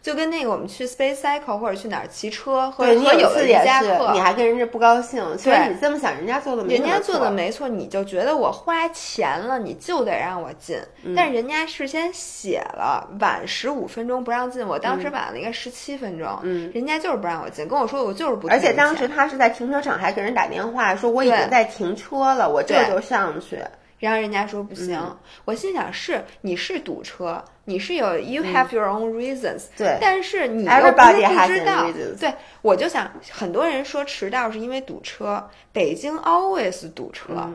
[0.01, 5.25] 就跟那个我们去 Space Cycle 或者去哪儿骑车，或者对你和有的瑜一次也是，伽课，你还跟人家不高兴。
[5.39, 10.77] 其实对你这么想，人家做的没人家做的没错，你就觉得我花钱了，你就得让我进。
[11.05, 11.15] 嗯。
[11.15, 16.69] 但是人家事先写了晚十五分钟不让进，我当时晚了应该十七分钟，嗯。
[16.75, 21.39] 人家就是不让我进，跟我说我就是不而且当时他是在停车场还给人打电话说我已对。
[21.39, 23.57] 经在停车了，我这就上去。
[24.03, 25.01] 然后人家说不行，
[25.45, 30.99] 我心想是你是堵车，你是有 you have your own reasons，对，但是你又不
[31.47, 31.87] 知道，
[32.19, 37.49] 对，我就想很多人说迟到是因为堵车，北京 always 堵车。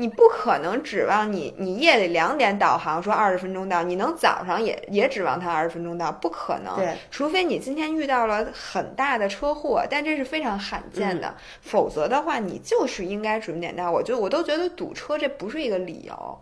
[0.00, 6.74] 你不可能指望你，你夜里两点导航说二十分钟到，你能早上也也指望它二十分钟到，不可能。
[6.76, 13.90] 对，除非你今天遇到了很大的车祸，但这是非常罕见嗯的，否则的话，你就是应该准点到。
[13.90, 16.38] 我就我都觉得堵车这不是一个理由。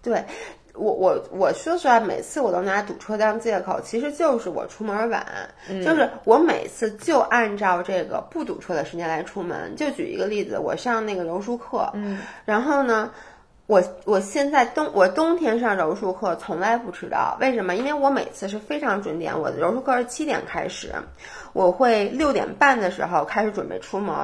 [0.00, 0.24] 对
[0.76, 5.26] 我我我说实话，每次我都拿堵车当借口，其实就是我出门晚，
[5.68, 9.74] 嗯就是我每次就按照这个不堵车的时间来出门。
[9.76, 13.10] 就举一个例子，我上那个柔术课，嗯，然后呢。
[13.66, 17.74] 我我现在冬我冬天上柔术课从来不迟到，为什么？
[17.74, 20.92] 因为我每次是非常准点，我的柔术课是七点开始，
[21.52, 24.14] 我会六点半的时候开始准备出门。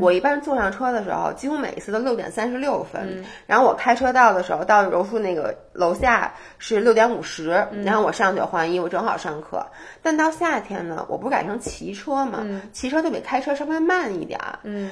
[0.00, 3.24] 我一般坐上车的时候，几乎每一次都六点三十六分。
[3.46, 9.66] 然后我开车到的时候，到柔术那个楼下是六点五十，然后我上去换衣服，正好上课。
[10.00, 14.60] 但到夏天呢，我不是改成骑车嘛，骑车就比开车稍微慢一点儿。
[14.62, 14.90] 嗯，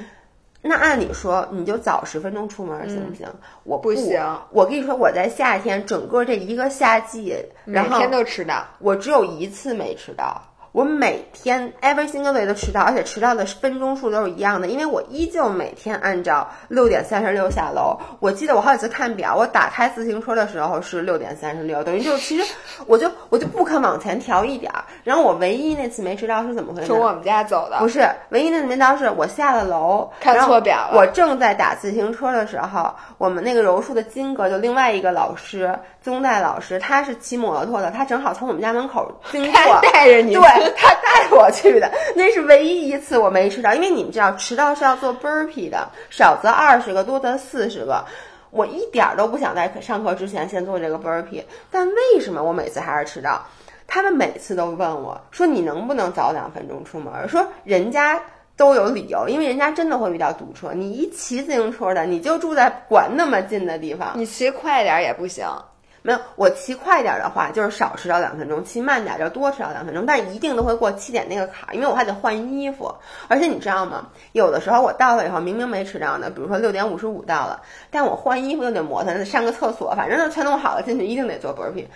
[0.63, 3.27] 那按理说，你就早十分钟出门行不行？
[3.65, 4.21] 我不行
[4.51, 8.67] 我跟你说，我在夏天整个这一个夏季，每然后天都迟到。
[8.79, 10.43] 我只有一次没迟到。
[10.73, 17.99] 我每天 every single day 都迟到，而且迟到的分钟数都是一样的，因为我依旧每天按照六点三十六下楼。
[18.21, 22.55] 我记得我好几次看表，我打开自行车的时候是六点三十六，等于就是其实
[22.87, 24.85] 我就我就不肯往前调一点儿。
[25.03, 26.87] 然后我唯一那次没迟到是怎么回事？
[26.87, 48.05] 从我们家走的，不是，唯一那次没迟到是我下了楼，看错表了我正在打自行车的时候，我们那个柔术的金格就另外一个老师宗代老师，他是骑摩托的，他正好从我们家门口经过，他带着你对 他带我去的，那是唯一一次我没迟到，因为你们知道迟到是要做 burpee 的，少则二十个，多则四十个。
[48.51, 53.41] 我一点都不想在上课之前先做这个 burpee，但为什么我每次还是迟到？
[53.87, 58.21] 他们每次都问我说：“你能不能早两分钟出门？”说人家
[58.57, 60.73] 都有理由，因为人家真的会遇到堵车。
[60.73, 65.45] 你一骑自行车的，你就住在管那么近的地方，你骑快点也不行。
[66.03, 72.95] 没有，我骑快点儿的话，就是少迟到两分钟；骑慢点儿就多迟到两分钟，但是一定都会过七点那个坎儿，因为我还得换衣服。
[73.29, 74.09] 而且你知道吗？
[74.33, 77.61] 有的时候我到了以后，明明没迟到呢，比如说六点五十五到了，
[77.91, 81.87] 但我换衣服又得磨蹭，上个厕所，反正就全弄好了，进去一定得做 burpee。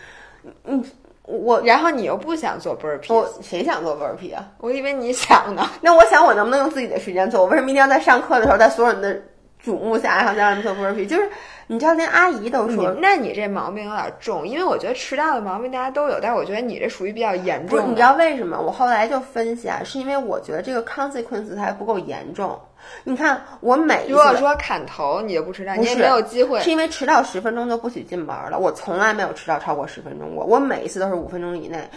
[0.64, 0.84] 嗯，
[1.22, 4.46] 我然后你又不想做 burpee，我谁想做 burpee 啊？
[4.58, 5.66] 我以为你想呢。
[5.80, 7.40] 那我想我能不能用自己的时间做？
[7.40, 9.22] 我为什么一定要在上课的时候，在所有人的
[9.64, 11.06] 瞩目下，然后再让他们做 burpee？
[11.06, 11.28] 就是
[11.66, 12.94] 你知道，连阿姨都说。
[13.00, 17.84] 那你这毛病有点重，因为我觉得迟到的毛病大家都有，但是我觉得你这属于比较严，重的。
[17.86, 18.60] 你知道为什么？
[18.60, 22.58] 我后来就分析啊，是因为我觉得这个 consequence 还不够严重。
[23.04, 26.70] 你看，我每如果说砍头你就不迟到，你也没有机会是。
[26.70, 28.58] 因为迟到十分钟就不许进门了。
[28.58, 31.88] 我从来没有迟到超过十分钟过，我每一次都是五分钟以内。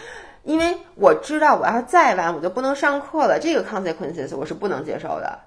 [0.44, 3.38] 因为我知道我要是再晚，我就不能上课了。
[3.38, 5.38] 这个 consequences 我是不能接受的。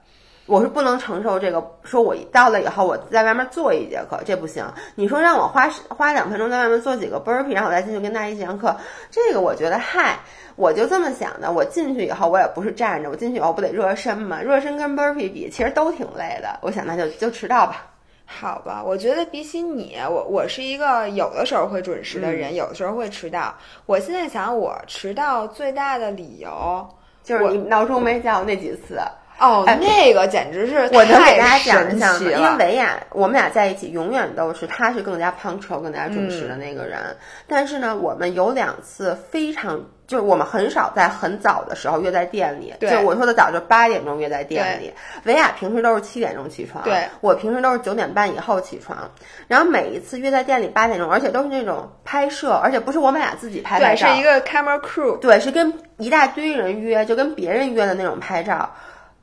[0.50, 4.66] 我是不能承受这个，说我到了以后我在外面做一节课，这不行。
[4.96, 8.74] 你说让我花花两分钟在外面做几个 burpee，然后我再进去跟大家一节课，
[9.12, 10.18] 这个我觉得嗨，
[10.56, 11.52] 我就这么想的。
[11.52, 14.42] 我进去以后我也不是站着，我进去以后不得热身嘛？
[14.42, 16.58] 热身跟 burpee 比，其实都挺累的。
[16.62, 17.86] 我想那就就迟到吧。
[18.26, 23.54] 好吧，我觉得比起你，我我是一个有的时候会准时的人，有的时候会迟到。
[23.86, 26.84] 我现在想，我迟到最大的理由
[27.22, 28.98] 就是你闹钟没叫那几次。
[29.40, 32.30] 哦，那个简直是我能给大家讲一讲吗？
[32.30, 36.98] 因为维亚，我们俩在一起永远都是他是更加 punctual、更加准时的那个人。
[37.46, 42.74] 但是呢，我们有两次非常，就是我们很少在很早的时候约在店里。
[42.78, 44.92] 对，就我说的早，就八点钟约在店里。
[45.24, 49.10] 维亚平时都是七点钟起床，对我平时都是九点半以后起床。
[49.48, 58.70] 然后每一次约在店里八点钟，而且都是那种拍摄，而且不是我们俩自己拍的对，是一个 camera crew，对，是跟一大堆人约，就跟别人约的那种拍照。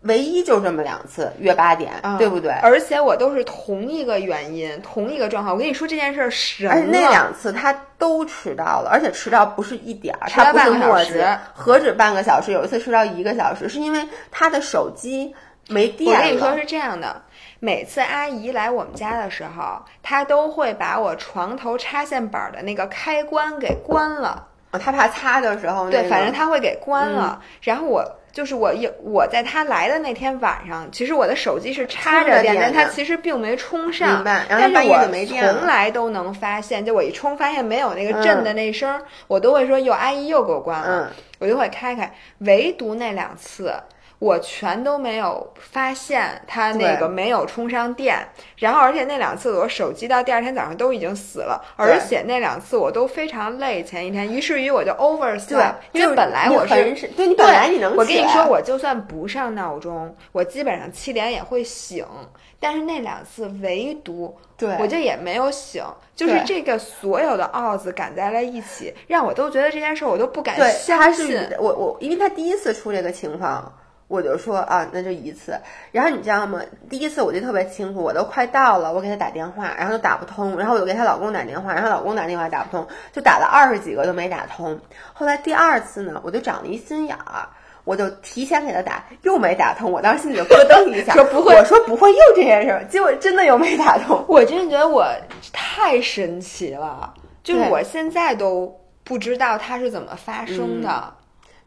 [0.02, 2.52] 唯一就这么两次约八点，对不对？
[2.62, 5.56] 而且我都是同一个原因，同一个状况。
[5.56, 11.22] 我跟你说这件事儿神而且那两次他都迟到了，而且迟到不是一点儿，他不是墨迹，
[11.54, 12.52] 何止半个小时？
[12.52, 15.34] 有一次迟到一个小时，是因为他的手机
[15.68, 16.20] 没电了。
[16.20, 17.24] 我跟你说是这样的，
[17.60, 24.48] 每次阿姨来我们家的时候，她都会把我床头插线板的那个开关给关了。
[24.72, 27.42] 她怕擦的时候，对，反正她会给关了。
[27.62, 28.06] 然后我。
[28.38, 34.18] 就是我有我在他来的那天晚上，其实我的手机是插着电，但它其实并没充上。
[34.18, 35.08] 明白但是我
[35.40, 42.14] 从来都能发现，就我一充发现没有那个震的那声，我都会说：“哟，阿姨又给我关了。”我就会开开。
[42.38, 43.74] 唯独那两次。
[44.20, 48.18] 我全都没有发现它那个没有充上电，
[48.58, 53.84] 然后而且那两次我手机到第二天早上都已经死了，而且那两次我都非常累。
[53.84, 62.04] 前一天，于是于我就 oversleep，因为本来我是对你本来你能我跟你说，我就算不上闹钟，我基本上七点也会醒。
[62.60, 65.84] 但是那两次唯独对我就也没有醒，
[66.16, 71.40] 就是这个所有的 odds 赶在了一起，让我都觉得这件事我都不敢相信。
[71.60, 73.72] 我我因为他第一次出这个情况。
[74.08, 75.54] 我就说啊，那就一次。
[75.92, 76.62] 然后你知道吗？
[76.90, 80.58] 第一次我就特别清楚，我都快到了，我给他打电话，然后就打不通。
[80.58, 84.80] 然后我就给她老公打电话，然后老公打电话打不通，就打了二十几个都没打通。
[85.12, 87.50] 后来第二次呢，我就长了一心眼儿，
[87.84, 89.92] 我就提前给他打，又没打通。
[89.92, 94.24] 我当时心里就咯噔一下， 说不会，我说不会又这件事儿，结果真的又没打通。
[94.30, 95.06] 我真的觉得我
[95.52, 101.14] 太神奇了，就是我现在都不知道它是怎么发生的。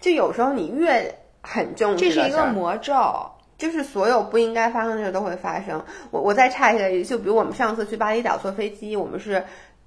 [0.00, 1.14] 就有时候你越。
[1.42, 2.94] 很重视，这是一个魔咒，
[3.58, 5.82] 就是所有不应该发生的事都会发生。
[6.10, 9.42] 我我再插一个，就比如我们上次去巴厘岛坐飞机，我们是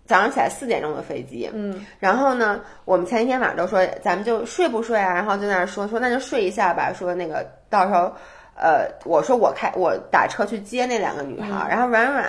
[0.06, 8.14] 早上起来四点钟的飞机，嗯，然后呢，我们前一天晚上都说咱们就睡不睡啊，然后就在那说说那就睡一下吧，说那个到时候。
[8.56, 12.24] 呃，我说我开我打车去接那两个女孩，然后软软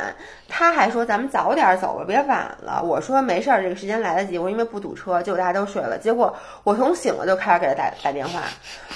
[0.49, 2.83] 她还说咱们早点走吧，别晚了。
[2.83, 4.39] 我说没事儿，这个时间来得及。
[4.39, 5.99] 我因为不堵车，结果大家都睡了。
[5.99, 6.35] 结果
[6.65, 8.41] 我从醒了就开始给她打打电话，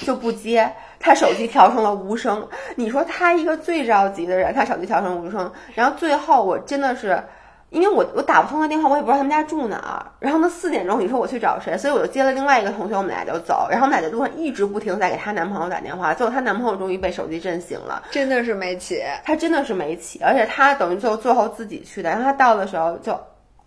[0.07, 2.49] 就不接，她手机调成了无声。
[2.77, 7.23] 你说她一个最着急的人，她手机调成无声，然后最后我真的是。
[7.71, 10.07] 因为我我打不通他电话，我也不知道他们家住哪儿。
[10.19, 11.77] 然后呢，四点钟你说我去找谁？
[11.77, 13.67] 所以我就接了另外一个同学，我们俩就走。
[13.71, 18.03] 然后我们俩在路上一直不停在给她男朋友打电话，最后她男朋友终于被手机震醒了。
[18.11, 22.09] 真的是没起，他真的是没起，而且他等于最后最后自己去的。
[22.09, 23.19] 然后他到的时候就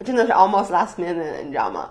[0.03, 1.89] 真的是 almost last minute，你知道吗？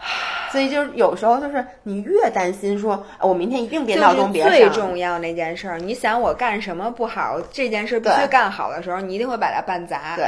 [0.50, 10.16] 所以就是有时候就是你越担心说，我明天一定别闹钟别最重要那件事儿，你想我干什么不好，这件事必须干好的时候，你一定会把它办砸。
[10.16, 10.26] 对。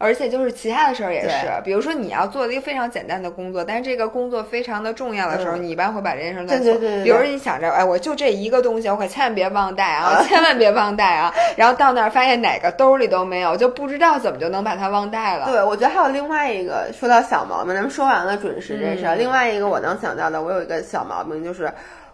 [0.00, 6.56] 而且就是其他的事儿也是，比如说你要做一个非常简单的工作，但是这个工作非常的重要的时候，你一般会把这件事做。
[6.56, 7.02] 对对对。
[7.02, 11.34] 比如你想着，哎，我就这一个东西，我可千万别忘带啊，千万别忘带啊。
[11.58, 15.46] 然后到那儿发现哪个兜里都没有，就不知道怎么就能把它忘带了。
[15.46, 21.68] 对，我觉得还有另外一个，说到小毛病，咱们说完了准时这事儿，另外一个我能想到的，我有一个小毛病，就是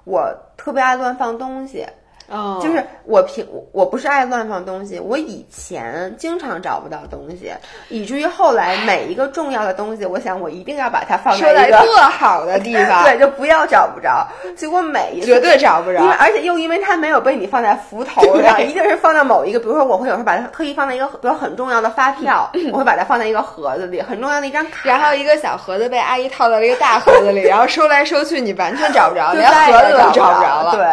[0.05, 1.85] 我特别爱乱放东西。
[2.29, 7.53] 哦，就是我平我不是爱乱放东西，我以前经常找不到东西，
[7.89, 14.27] 以至于后来每一个重要的东西，我想我一定要把它放在一个特好的地方， 对，就不要找不着。
[14.57, 30.85] 结果每一次绝对找不着，因为而且又因为它没有被你放在扶头上，一定是放在某一个，比如说我会有时候把它特意放在一个比如很重要的发票， 我会把它放在一个盒子里，很重要的一张卡，然后一个小盒子被阿姨套到了一个大盒子里， 然后收来收去你完全找不着，连盒子都找不着了，对。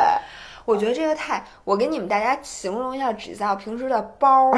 [0.65, 1.43] 我觉得这个太……
[1.63, 4.51] 我给你们大家形容一下，纸造平时的包，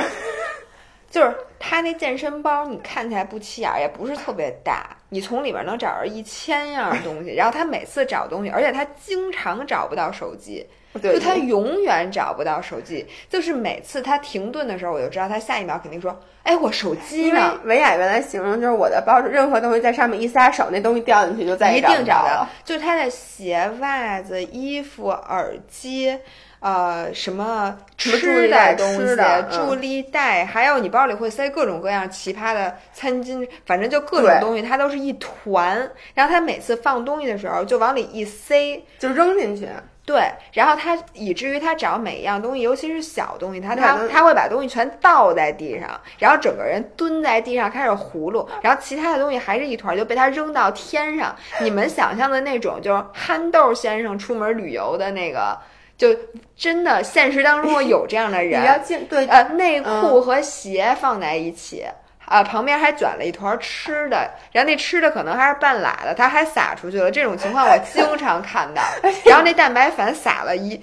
[1.09, 7.35] 就是他那健身包你看起来不起眼儿，也不是特别大，你从里面能找着一千样东西。
[7.35, 10.67] 然后他每次找东西，而且他经常找不到手机，对
[11.01, 13.05] 就他永远找不到手机。
[13.29, 26.17] 就是每次他停顿的时候，我就知道他下一秒肯定说：“哎，我手机因为呢？”维亚原来形容就是我的包，任何东西在上面一撒手，那东西掉进去就再也一定找不了。，就是他的鞋、袜子、衣服、耳机，
[26.59, 35.89] 呃，什么吃的东西助力带，还有你包里会塞各种各样奇葩的餐巾，反正就各种对东西，它都是一团。
[36.13, 38.81] 然后他每次放东西的时候，就往里一塞。
[38.99, 39.67] 就扔进去。
[40.05, 45.89] 对，然后他以至于他找每一样东西，尤其是小东西，他他他会把东西全倒在地上，
[46.19, 51.33] 然后整个人蹲在地上开始葫芦，然后其他的东西还是一团，就被他扔到天上。
[51.61, 55.57] 你们想象的那种，就是憨豆先生出门旅游的那个，
[55.97, 56.09] 就
[56.55, 61.85] 真的现实当中有这样的你要人，进对呃，内裤和鞋放在一起。
[62.25, 67.11] 啊，旁边还卷了一团吃的，然后那吃的可能还是半拉的，它还撒出去了。
[67.11, 68.81] 这种情况我经常看到。
[69.25, 70.81] 然后那蛋白粉撒了一，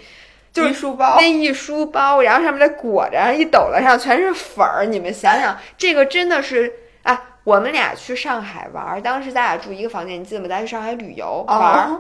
[0.53, 4.85] 就是一书包那一书包，然后上面再裹着，然后一抖了上全是粉儿。
[4.85, 6.73] 你们想想，这个真的是
[7.03, 7.23] 啊！
[7.45, 10.47] 我们俩去上海玩儿，当时咱俩住一个房间，你记得吗？
[10.49, 11.99] 咱去上海旅游玩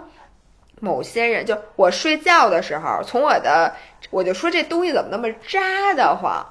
[0.80, 3.74] 某些人就我睡觉的时候，从我的
[4.11, 6.47] 我就说这东西怎么那么扎得慌，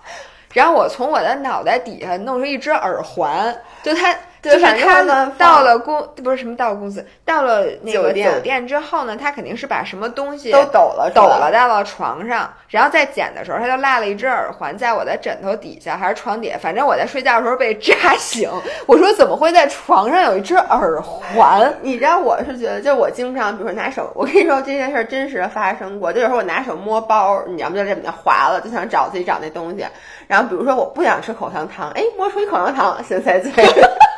[0.53, 18.49] 然后我从我的脑袋底下弄出一只耳环，就它就是对他到了公不是什么到了公司，到了那个酒店酒店之后呢，他肯定是把什么东西都抖了，抖了，到了床上，然后再捡的时候，他就落了一只耳环在我的枕头底下还是床底下，反正我在睡觉的时候被扎醒。
[18.85, 21.73] 我说怎么会在床上有一只耳环？
[21.81, 26.13] 你知道我是觉得，就我经常，比如说拿手，我跟你说这件事儿真实的发生过。
[26.13, 27.75] 就有时候我拿手摸包，你知道吗？
[27.75, 29.85] 就这么划了，就想找自己找那东西。
[30.27, 33.59] 然后比如说我不想吃口香糖，哎，摸出一口香糖，先塞嘴里。
[33.61, 34.08] 然后呢，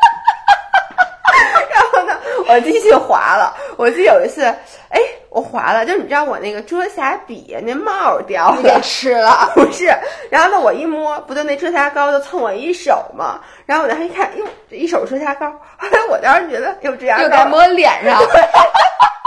[2.52, 3.56] 我继续划了。
[3.78, 4.44] 我记得有一次，
[4.90, 5.00] 哎，
[5.30, 8.82] 我划了，就是你知道我那个遮瑕笔那帽儿掉了给了。
[8.82, 9.52] 吃了。
[9.56, 9.94] 不是，
[10.30, 18.20] 然后呢，我一摸，不就那遮瑕膏就蹭我一手嘛，然后我当时一看，哟，这一手遮瑕膏， 后来我当时觉得，哟，遮瑕膏又该抹脸上，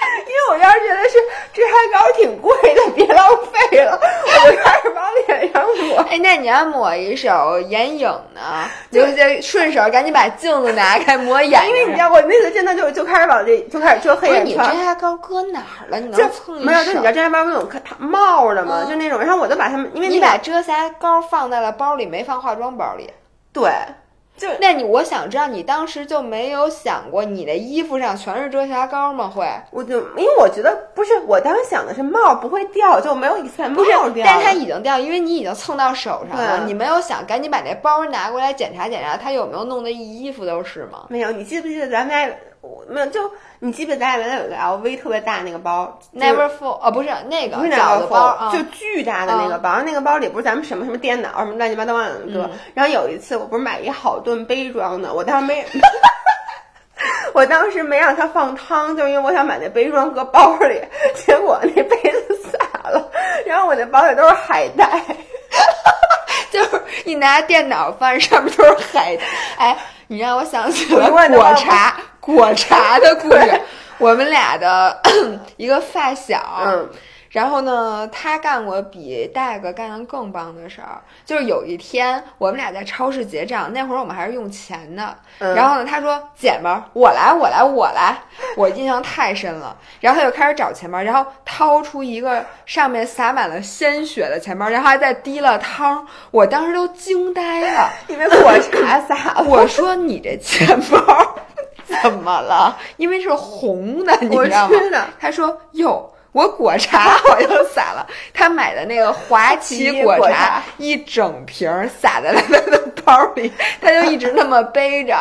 [0.28, 1.16] 因为我当时觉得是
[1.52, 3.26] 遮瑕膏挺贵的，别浪
[3.70, 5.96] 费了， 我就开始往脸上抹。
[6.10, 8.40] 哎，那你要抹一手眼影呢？
[8.92, 11.66] 就就顺手赶紧把镜子拿开抹眼。
[11.68, 14.84] 因为你知道，我那次真的就就开始往这就开始遮黑眼圈你遮。
[14.84, 15.98] 瑕膏搁哪儿了？
[16.00, 17.68] 你能蹭一没有，就你手知道遮瑕膏那种
[17.98, 23.10] 帽的嘛，嗯就那种，然后我就把它们，因为你把遮瑕膏放在了包里，没放化妆包里。
[23.52, 23.70] 对，
[24.38, 29.28] 就那你我想知道，你当时就没有想过你的衣服上全是遮瑕膏吗？
[29.34, 41.06] 会我就因为我觉得不是，我当时想的是帽不会掉，就没有一层帽不是掉，但是它已经掉，因为你已经蹭到手上了，对你没有想赶紧把那包拿过来检查检查，它有没有弄得衣服都是吗？
[41.08, 43.06] 没有，你记不记得咱们家我没有？
[43.06, 43.20] 就
[43.60, 52.42] 你记不记得咱俩原来有个 LV 特别大那个包 Never full 哦，不是那个不是饺子包啊，就巨大的那个包，然后那个包里不是咱们什么什么电脑什么乱七八糟往里搁。
[52.42, 55.64] 嗯然后有一次我不是买一好顿杯装的，我当时没。
[57.32, 60.80] 我当时没让他放汤，就因为我想把那杯装搁包里，
[61.14, 63.08] 结果那杯子洒了，
[63.46, 65.00] 然后我那包里都是海带。
[66.50, 69.22] 就是你拿电脑翻，上面都是海带。
[69.58, 69.76] 哎，
[70.08, 71.94] 你让我想起了我永远都果茶
[72.34, 73.60] 果茶的故事。
[73.98, 74.96] 我们俩的
[75.56, 76.88] 一个发小，嗯，
[77.30, 85.16] 然后呢，他干过比戴哥干的更棒的事儿，就是有一天我们俩在超市结账，那会儿我们还是用钱的。
[85.40, 88.16] 嗯然后呢，他说：“姐们儿，我来，我来，我来。”
[88.56, 89.76] 我印象太深了。
[90.00, 96.06] 然后他就开始找钱包，然后掏出一个上面洒满了鲜血的钱包，然后还在滴了汤。
[96.30, 97.90] 我当时都惊呆了。
[98.06, 99.44] 因为果 茶洒了。
[99.48, 101.34] 我说：“你这钱包
[102.02, 102.76] 怎么了？
[102.96, 115.16] 因为是红的， 你我知道吗知道？”他说：“哟。”我果茶好像洒了，他买的那个华旗果茶一整瓶儿洒在了他的包里， 他就一直那么背着。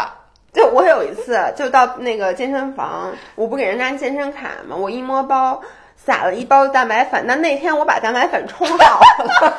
[0.54, 4.76] 就我有一次就到那个健身房，我不给人家健身卡吗？
[4.76, 5.60] 我一摸包，
[5.96, 7.24] 撒了一包蛋白粉。
[7.26, 9.28] 那那天我把蛋白粉冲好了，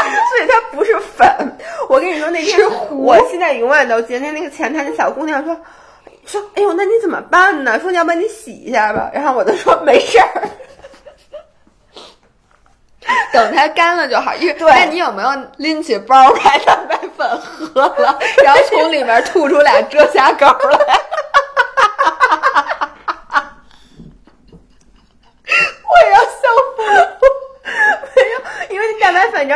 [0.00, 1.28] 所以它不是粉。
[1.90, 5.54] 我跟你说，那天我现在永远都记得那那个前台那小姑娘说。
[6.26, 7.78] 说，哎呦，那你怎么办呢？
[7.80, 9.10] 说要不然你洗一下吧。
[9.14, 10.42] 然后我就说没事儿。
[13.32, 14.34] 等它干了就好。
[14.34, 20.46] 因为那你有没有拎起包 把蛋白粉喝了， 然后从里面吐出俩遮瑕膏
[20.86, 20.98] 来？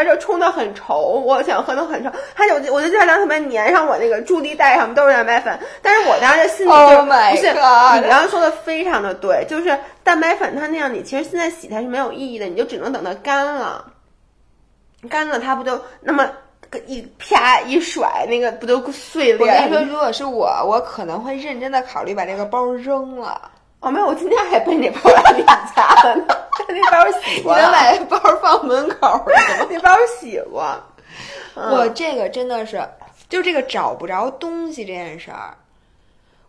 [0.00, 0.08] 我要笑疯了。
[0.08, 13.84] 没有，因为那蛋白粉，你知道就冲的很稠，我想喝的很稠，它就我就热量特别粘上我那个助力带上都是蛋白粉，但是我当时心里就、Oh my 不是你刚刚说的非常的对，就是蛋白粉它那样，你其实现在洗它是没有意义的，你就只能等它干了，
[15.08, 16.28] 干了它不就那么
[16.86, 19.38] 一啪一甩，那个不都碎了？
[19.40, 23.50] 我跟你说，如果是我，我可能会认真的考虑把这个包扔了。
[23.80, 26.24] 哦，没有，我今天还背那包来你家了呢，
[26.68, 29.24] 那包洗你过你，能把这包放门口儿
[29.58, 29.66] 吗？
[29.70, 30.62] 那包洗过。
[31.54, 32.80] 嗯我这个真的是，
[33.28, 35.54] 就这个找不着东西这件事儿，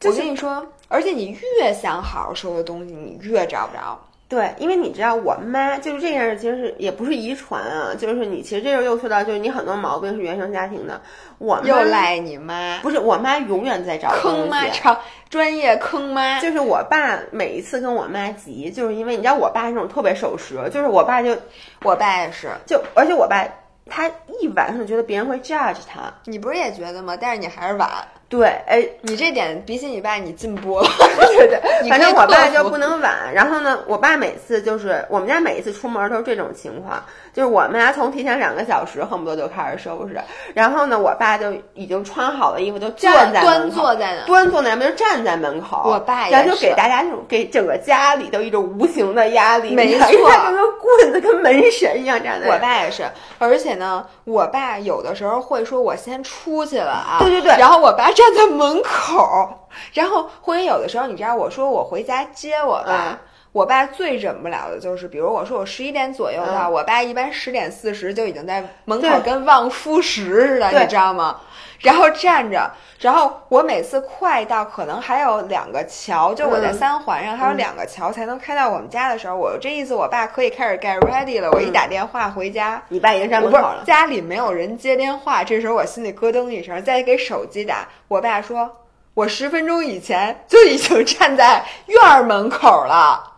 [0.03, 3.99] 我跟你说，而且你越想好好收的东西，你越找不着。
[4.31, 11.01] 对，因为你知道，我妈就是这件事，其实是也不是遗传啊，就是你其实这时候又说到，就是你很多毛病是原生家庭的。
[11.37, 14.79] 我妈又赖你妈，不是我妈永远在找坑妈，东西。
[14.79, 14.97] 超
[15.29, 16.39] 专业坑妈。
[16.39, 21.35] 就是我爸每一次跟我妈急，就是因为你知道我爸是那种特别守时，就是我爸就
[21.83, 23.45] 我爸也是，就而且我爸
[23.89, 24.09] 他
[24.39, 27.17] 一晚上觉得别人会 judge 他，你不是也觉得吗？
[27.19, 27.89] 但是你还是晚，
[28.31, 30.87] 对，哎，你这点比起你爸你进步了。
[31.37, 33.33] 对对，反正我爸就不能晚。
[33.33, 37.03] 然后呢，我爸每次就是我们家每一次出门都是这种情况，
[37.33, 40.17] 就是我们家从提前两个小时恨不得就开始收拾，
[40.53, 52.59] 然后呢，我爸就已经穿好了衣服，就站在端坐在那，端坐在那边就站在门口，我爸也然后就给大家那种给整个家里都一种无形的压力，没错 他跟棍子跟门神一样站在那我。
[52.59, 53.03] 爸也是，
[53.39, 63.09] 而且呢，我爸有的时候会说：“我先出去了啊。”对对对然后我爸站在门口，然后或者有的时候，你知道，我说我回家接我爸。
[63.11, 63.17] 嗯
[63.51, 71.41] 我爸最忍不了的就是，比如我说我十一点左右到，我爸一般十点四十就已经在门口跟望夫石似的，你知道吗？
[71.79, 76.73] 然后站着，然后我每次快到可能还有两个桥，就我在嗯。
[76.75, 81.49] 三环上还有两个桥才能开到我们家的时候，我这意思我爸可以开始 get ready 了。
[81.51, 88.69] 我一打电话回家，你爸已经站门口了，家里没有人接电话，这时候我心里咯噔一声，再给手机打，我爸说，
[89.15, 93.30] 我十分钟以前就已经站在院儿门口了。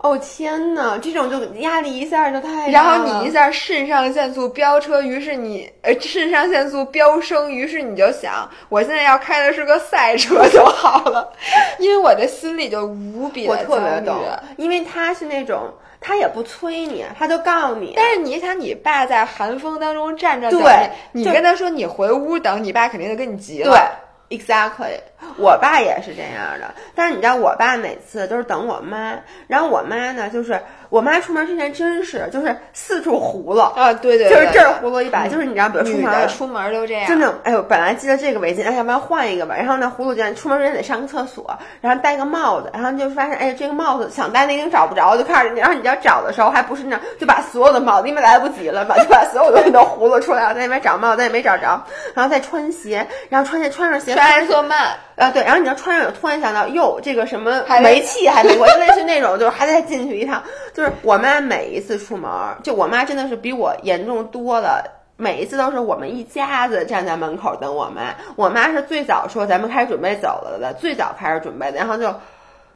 [0.00, 11.32] 哦天哪，这种就压力一下就太然后你一下肾上腺素飙车，于是你呃肾上腺素飙升，于是你就想，我现在要开的是个赛车就好了，
[11.80, 15.68] 因为我的心里就无比的我特别焦懂虑。，因为他是那种
[16.00, 23.70] 他也不催你，他就告诉你，但是你想，你爸在寒风当中站着等对你，你跟他说你回屋等，你爸肯定就跟你急了。
[23.70, 23.80] 对
[24.28, 25.00] ，exactly，
[25.36, 26.74] 我爸也是这样的。
[26.94, 39.54] 但是你知道，我爸每次都是等我妈，然后我妈呢，就是我妈出门之前真是就是四处胡了，啊，对对，对就是这儿胡了一把，就是你知道，比如出门出门都这样，真的，哎呦，本来系着这个围巾，哎，要不然换一个吧。
[39.54, 51.82] 然后呢，葫芦姐出门之前得上个厕所，然后戴个帽子，然后就发现，哎，这个帽子想戴那顶找不着，就开始，然后你要找的时候还不是那样，就把所有的帽子，因为来不及了嘛， 就把所有东西都葫芦出来了，在那边找帽子，也没找着，
[52.14, 60.42] 然后再穿鞋，然后穿鞋穿上鞋，穿还特慢，啊，对，然后你要穿上，有突然想到，哟，这个什么煤气还没过，就类似那种，就是还得再进去一趟。
[60.78, 62.30] 就是我妈每一次出门，
[62.62, 64.84] 就我妈真的是比我严重多了。
[65.16, 72.14] 每一次都是我们一家子站在门口等我妈，我妈是最早说咱们开始准备走了的，最早开始准备的，然后就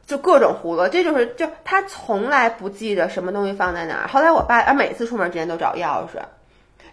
[0.05, 4.07] 就各种胡乱，这就是就她从来不记着什么东西放在哪儿。
[4.09, 6.19] 后来我爸啊每次出门之前都找钥匙，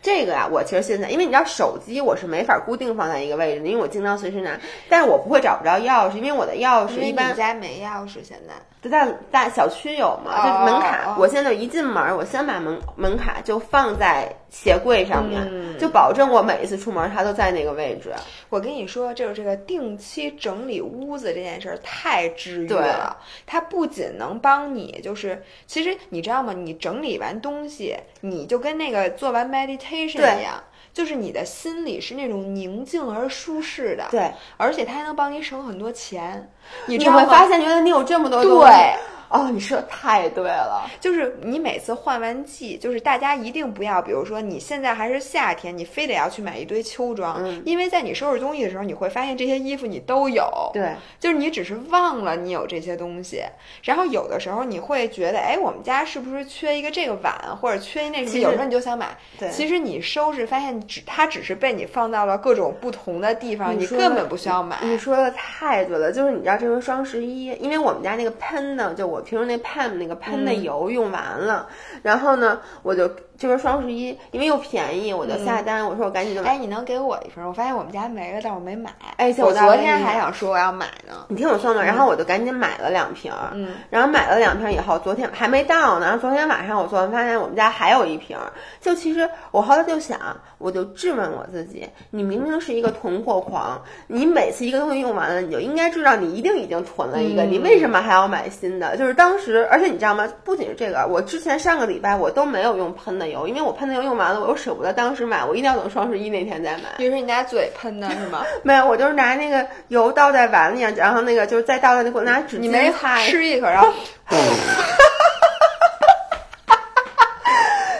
[0.03, 11.13] 这个呀，我其实现在，因为你知道手机我是没法固定放在一个位置的，因为我经常随时拿，但是我不会找不着钥匙，因为我的钥匙一般你一般家没钥匙，现在就在大小区有嘛，就哦门卡。
[11.13, 18.13] 哦我现在就一进门，我先把门门卡就放在鞋柜上面，嗯就保证我每一次出门它都在那个位置。
[18.49, 23.17] 我跟你说，就是这个定期整理屋子这件事儿太治愈了。
[23.47, 26.53] 它不仅能帮你，就是其实你知道吗？
[26.53, 34.09] 你整理完东西，你就跟那个做完 meditation 对一样，就是你的心里是那种宁静而舒适的。
[34.11, 36.51] 对，而且它还能帮你省很多钱。
[36.87, 37.09] 你你？
[37.09, 38.67] 会发现，原来你有这么多东西。
[38.67, 38.95] 对。
[39.31, 40.91] 哦，你说的太对了。
[41.01, 53.43] 就是你每次换完季，就是大家一定不要，比如说你现在还是夏天，你非得要去买一堆秋装，嗯因为在你收拾东西的时候，你会发现这些衣服你都有，对，就是你只是忘了你有这些东西，
[53.83, 58.41] 然后有的时候你会觉得，哎，我们家是不是缺一个这个碗，或者缺一那什么？
[58.41, 64.79] 有时候你就想买，对其实你收拾发现只它只是被你放到了各种不同的地方，你你根本不需要买。
[64.83, 71.69] 你说的太对了，就是你知道这回双十一，因为我们家那个喷呢，就我我平时那 Pam 那个喷的油用完了，
[72.03, 73.07] 然后呢，我就
[73.37, 76.53] 就是双十一，因为又便宜，我就下单，我说我赶紧就买。
[76.53, 77.47] 哎，你能给我一份？
[77.47, 78.91] 我发现我们家没了，但我没买。
[79.17, 81.27] 哎，我昨天还想说我要买呢。
[81.29, 88.39] 你听我说嘛，然后我就赶紧买了两瓶，嗯，然后买了两瓶以后，昨天还没到呢，然后昨天晚上我做完发现我们家还有一瓶，
[88.81, 90.19] 就其实我后来就想，
[90.57, 98.97] 我就质问我自己，你明明是一个囤货狂，你每次一个东西用完了，你就应该知道你一定已经囤了一个，你为什么还要买新的？
[98.97, 100.29] 就是当时，而且你知道吗？
[100.45, 106.85] 不仅是这个，我之前上个礼拜我都没有用喷的油，因为我喷的油用完了，我又舍不得当时买，我一定要等双十一那天再买。
[106.99, 108.45] 比如说你拿嘴喷的是吗？
[108.63, 113.19] 没有，我就是拿那个油倒在碗里，然后那个就是再倒在那给我拿纸巾你没擦。
[113.21, 113.89] 吃一口，然后。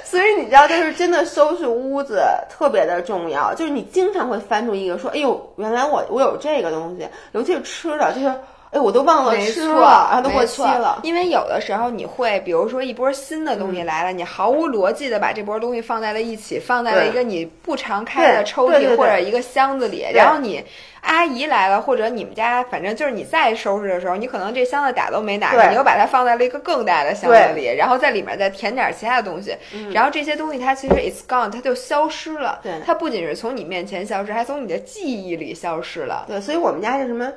[0.05, 3.55] 所以你知道，就是真的收拾屋子特别的重要。
[3.55, 8.35] 就是你经常会翻出一个说：“哎呦，原来我我有这个东西。”尤其是吃的，就是
[8.71, 11.01] 哎，我都忘了吃了，然后都过期了。
[11.03, 20.65] 因为有的时候你会，比如说一波新的东西来了，你毫无逻辑的把这波东西放在了一起，放在了一个你不常开的抽屉或者一个箱子里，然后你。
[21.03, 29.57] 阿姨来了，或者你们家，反正就是你再收拾的时候，你可能这箱子打都没打，你又把它放在了一个更大的箱子里，然后在里面再填点其他的东西，
[29.95, 32.61] 然后这些东西它其实 it's gone，它就消失了。
[32.63, 36.27] 对，它不仅是从你面前消失，还从你的记忆里消失了。
[36.29, 37.33] 对，所以我们家是什么？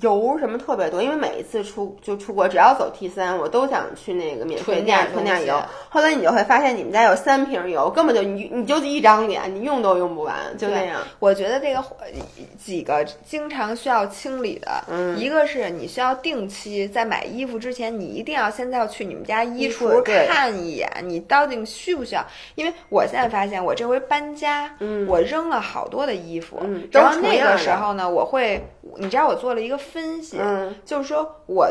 [0.00, 5.62] 油什么特别多，因为每一次出就出国，只要走 T 三，我都想去那个免税店囤点油。
[5.90, 11.02] 后来你就会发现，你们家有三瓶油，根本就你你就一张脸，你用都用不完，就那样。
[11.18, 11.84] 我觉得这个
[12.58, 14.82] 几个经常需要清理的，
[15.18, 22.24] 一个是你需要定期在买衣服之前，你一定要现在要去你们家衣橱看一眼，你到底需不需要？
[22.54, 24.74] 因为我现在发现，我这回搬家，
[25.06, 28.58] 我扔了好多的衣服，然后那个时候呢，我会，
[28.96, 29.65] 你知道我做了一。
[29.66, 30.38] 一个分析，
[30.84, 31.68] 就是说我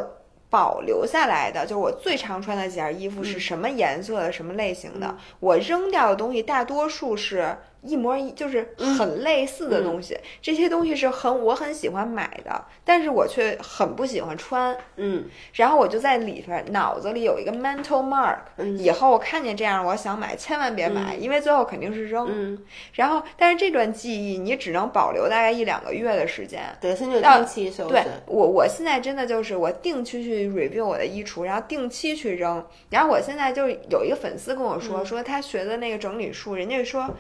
[0.50, 5.18] 保留下来的，就是我最常穿的几件衣服是什么颜色的、什么类型的。
[5.40, 7.58] 我扔掉的东西大多数是。
[7.86, 8.68] 一模一就是
[8.98, 14.76] 很类似的东西，这些东西是很我很喜欢买的，但是我却很不喜欢穿。
[14.96, 18.40] 嗯，然后我就在里边脑子里有一个 mental mark，
[18.78, 22.28] 以后我看见这样我想买，千万别买，因为最后肯定是扔。
[22.30, 22.58] 嗯，
[22.94, 26.62] 然后但是这段记忆你只能保留大概一两个月的时间。
[26.82, 27.94] 对，现在定期收拾。
[27.94, 32.66] 对，我我现在真的就是我定期去 review 我的衣橱，然后定期去扔。
[32.90, 37.14] 然后我现在就有一个粉丝跟我说，说他学的那个整理术，人家说。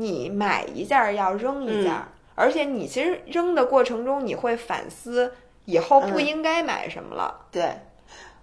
[0.00, 1.92] 你买一件要扔一件，
[2.36, 5.32] 而且你其实扔的过程中，你会反思
[5.64, 7.34] 以后不应该买什么了。
[7.50, 7.68] 对，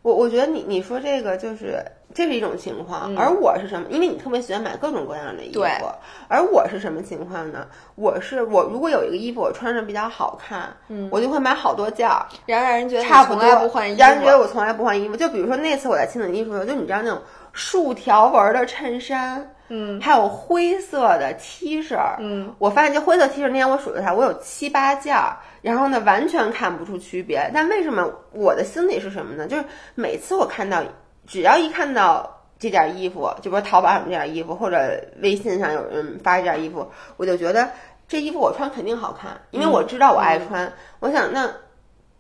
[0.01, 1.81] 我我觉得你你说这个就是
[2.13, 3.87] 这是一种情况，而我是什么？
[3.89, 5.85] 因为你特别喜欢买各种各样的衣服，
[6.27, 7.65] 而我是什么情况呢？
[7.95, 15.15] 我是我如果有一个衣服我穿着比较好看，嗯，我就会买好多件儿，然后让人觉得差不多不换衣服，让人觉得我从来不换衣服。
[15.15, 17.21] 就比如说那次我在青岛衣服，就你知道那种
[17.53, 19.54] 竖条纹的衬衫。
[19.69, 27.49] 嗯，还有灰色的 T 恤，嗯，我发现这灰色 T 恤那天我数了一下，我有七八件儿，然后呢完全看不出区别。
[27.53, 29.47] 但为什么我的心理是什么呢？
[29.47, 30.83] 就是每次我看到，
[31.25, 34.77] 只要一看到这件衣服，就比如淘宝上这件衣服，或者
[35.21, 36.87] 微信上有人发这件衣服，
[37.17, 37.69] 我就觉得
[38.07, 40.71] 这衣服我穿肯定好看，因为我知道我爱穿。
[40.99, 41.49] 我想那。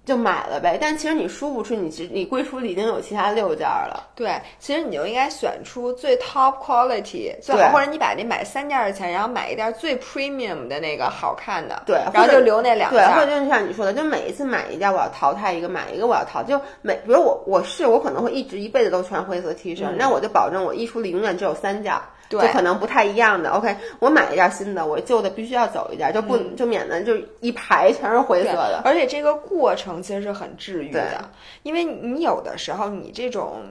[0.05, 4.07] 就买了呗，但其实你输不出，你其实你归属里已经有其他六件了。
[4.13, 12.99] 对，其实你就应该选出最 top quality 最好，或者你把那买三件的钱，然后买一件最 premium 的那个好看的，对，然后就留那两件。
[12.99, 21.93] 对，或者就像你说的，就每一次买一件我要淘汰一个，买一个我要淘，就每比如我我是我可能会一直一辈子都穿灰色 T 恤，那我就保证我衣橱里永远只有三件。
[22.29, 28.81] 就可能不太一样的，OK，我买一件新的，我旧的必须要走一件，就不就免得就一排全是灰色的。
[28.83, 31.29] 而且这个过程其实是很治愈的，
[31.63, 33.61] 因为你有的时候你这种，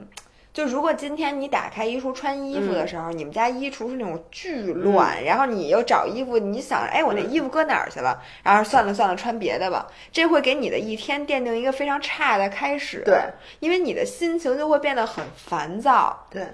[0.53, 8.21] 就如果今天你打开衣橱穿衣服的时候，你们家衣橱是那种巨乱，然后你又找衣服，你想，哎，我那衣服搁哪儿去了？
[8.41, 9.85] 然后算了算了，穿别的吧。
[10.13, 13.19] 这会给你的一天奠定一个非常差的开始，对，
[13.59, 16.47] 因为你的心情就会变得很烦躁，对。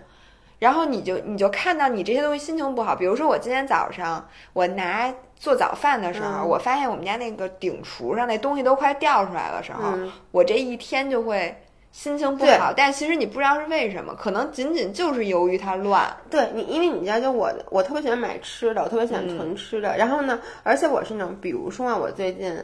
[0.61, 9.81] 然后你就你就看到你这些东西心情不好，比如说我今天早上我拿做早饭的时候，我发现我们家那个顶橱上那东西都快掉出来的时候，
[10.29, 11.57] 我这一天就会
[11.91, 12.71] 心情不好。
[12.77, 16.15] 但其实你不知道是为什么，可能仅仅就是由于它乱。
[16.29, 19.97] 对你，因为你知道，就我我特别喜欢买吃的，我特别喜欢囤吃的。
[19.97, 22.55] 然后呢，而且我是那种，比如说啊我最近，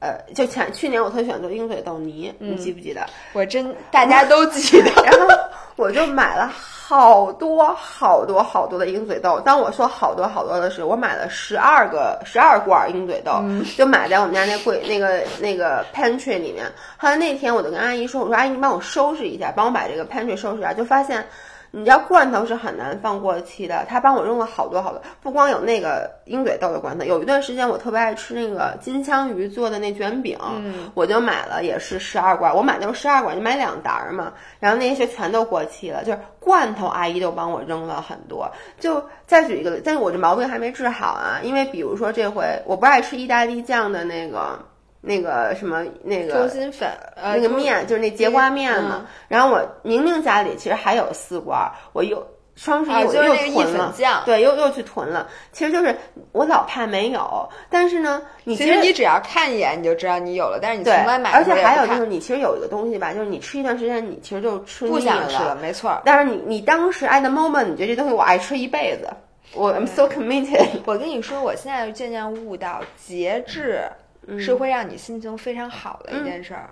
[0.00, 3.06] 呃，就前去年我特别喜欢做鹰嘴豆泥，你记不记得？
[3.34, 4.90] 我真大家都记得。
[5.06, 5.32] 然后。
[5.76, 9.38] 我就买了好多好多好多的鹰嘴豆。
[9.40, 13.42] 当我说好多好多的时候，我买了十二个十二罐鹰嘴豆，
[13.76, 16.64] 就买在我们家那柜那个那个 pantry 里面。
[16.96, 21.26] 后来那天我就跟阿姨说：“我说阿姨，你帮我收拾一下，帮我把这个 pantry 收拾一下。”就发现。
[21.76, 30.38] 你知道罐头是很难放过期的，他帮我扔了好多好多，不光有那个鹰嘴豆的罐头，有一段时间我特别爱吃那个金枪鱼做的那卷饼，
[30.94, 38.50] 我就买了也是十二罐，我买的是十二罐，就买两袋儿嘛，然后那些全都过期了，就是罐头阿姨都帮我扔了很多。
[38.80, 44.58] 就再举一个，但是我这毛病还没治好啊，因为比如说这回我不爱吃意大利酱的那个。
[45.06, 49.06] 那个什么那个中心粉，那个面就是那节瓜面嘛。
[49.28, 52.26] 然后我明明家里其实还有四罐，我又
[52.56, 53.94] 双十一我又囤了，
[54.24, 55.28] 对，又又去囤了。
[55.52, 55.96] 其实就是
[56.32, 66.02] 我老怕没有，但是呢，你其实你只要看一眼你就知道你有了，但是你从来买而且还有就是你其实有一个东西吧，就是你吃一段时间你其实就吃不想吃了，没错。
[66.04, 69.08] 但是你你当时 at the moment 你觉得这东西我爱吃一辈子，
[69.54, 70.66] 我 I'm so committed。
[70.84, 73.82] 我跟你说，我现在渐渐悟到节制。
[74.38, 76.70] 是会让你心情非常好的一件事儿，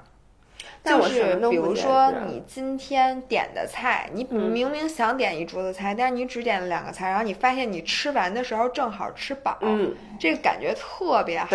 [0.85, 9.59] 就是比如说你今天点的菜，你明明想点一桌子菜，但是你只点了两个菜，然后你发现你吃完的时候正好吃饱，
[10.19, 11.49] 这个感觉特别好。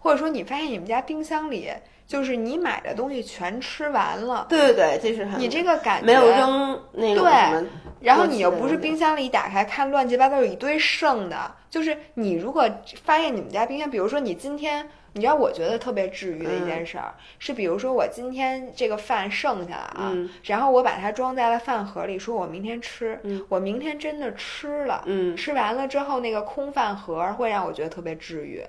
[0.00, 1.70] 或者说你发现你们家冰箱里
[2.06, 7.68] 就是你买的东西全吃完了，对对对，这是很你这个感觉没有扔那个对，
[8.00, 12.68] 然后你又不是冰箱里打开看乱七八糟有一堆剩的，就是你如果
[13.04, 14.88] 发现你们家冰箱，比如说你今天。
[15.14, 25.04] 你知道我觉得特别治愈的一件事儿，是比如说我今天这个饭剩下了啊，然后我把它装在了饭盒里，说我明天吃，我明天真的吃了，
[25.36, 28.62] 吃完了之后那个空饭盒会让我觉得特别治愈。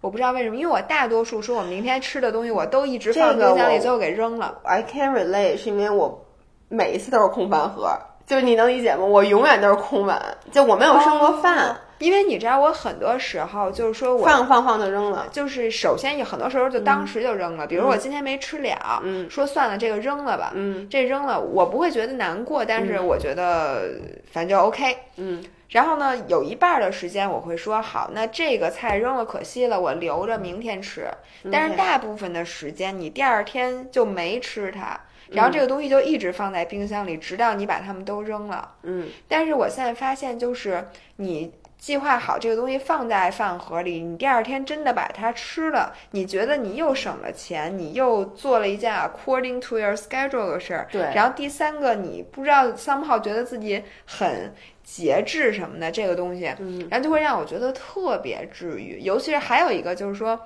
[0.00, 4.60] 我不知道为什么，因为我大多数说我明天吃的东西我都一直放冰箱里，最后给扔了。
[4.64, 6.24] I can relate，是因为我
[6.68, 9.04] 每一次都是空饭盒，就是你能理解吗？
[9.04, 10.20] 我永远都是空碗，
[10.50, 11.76] 就我没有剩过饭。
[12.02, 17.64] 因为你知道，我很多时候就是说我放放放就扔了，就是首先有很多时候就当时就扔了。
[17.64, 19.00] 比如我今天没吃了，
[19.30, 20.50] 说算了，这个扔了吧。
[20.54, 24.00] 嗯，这扔了，我不会觉得难过，但是我觉得
[24.32, 24.96] 反正就 OK。
[25.16, 31.08] 嗯，然后呢，有一半的时间我会说好，那这个菜扔了可惜了，我留着明天吃。
[31.52, 35.00] 但是大部分的时间你第二天就没吃它，
[35.30, 38.72] 然后这个东西就一直放在冰箱里，直到你把它们都扔了。
[38.82, 40.84] 嗯，但是我现在发现就是
[41.16, 41.52] 你。
[41.82, 50.86] 计划好这个东西放在饭盒里，你第二天真的把它吃了，你觉得你又省了钱，你又做了一件 according to your schedule 的事儿。
[50.92, 51.00] 对。
[51.12, 54.54] 然后第三个，你不知道 somehow 觉得自己很
[54.84, 59.00] 节制什么的这个东西，嗯，然后就会让我觉得特别治愈。
[59.00, 60.38] 尤其是还有一个就是说，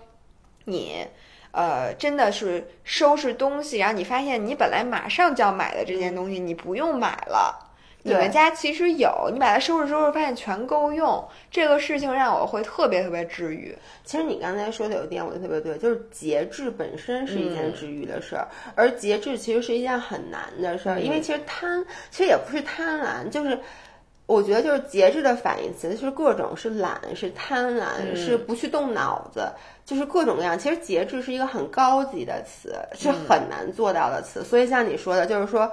[0.64, 1.06] 你，
[1.50, 7.65] 呃，真的是收拾东西，然后你发现你本来马上就要买的这件东西，你不用买了。
[8.06, 11.22] 你们家其实有，你把它收拾收拾，发现全够用。
[11.50, 13.76] 这个事情让我会特别特别治愈。
[14.04, 18.46] 其实你刚才说的有一点，我觉得特别对，就是节制本身是一件治愈的事儿，
[18.76, 21.00] 而节制其实是一件很难的事儿。
[21.00, 23.58] 因为其实贪，其实也不是贪婪，就是
[24.26, 29.50] 我觉得就是节制的反义词是各种是懒，是贪婪，是不去动脑子，
[29.84, 30.56] 就是各种各样。
[30.56, 34.44] 其实节制是一个很高级的词，是很难做到的词。
[34.44, 35.68] 所以像你说的，就是说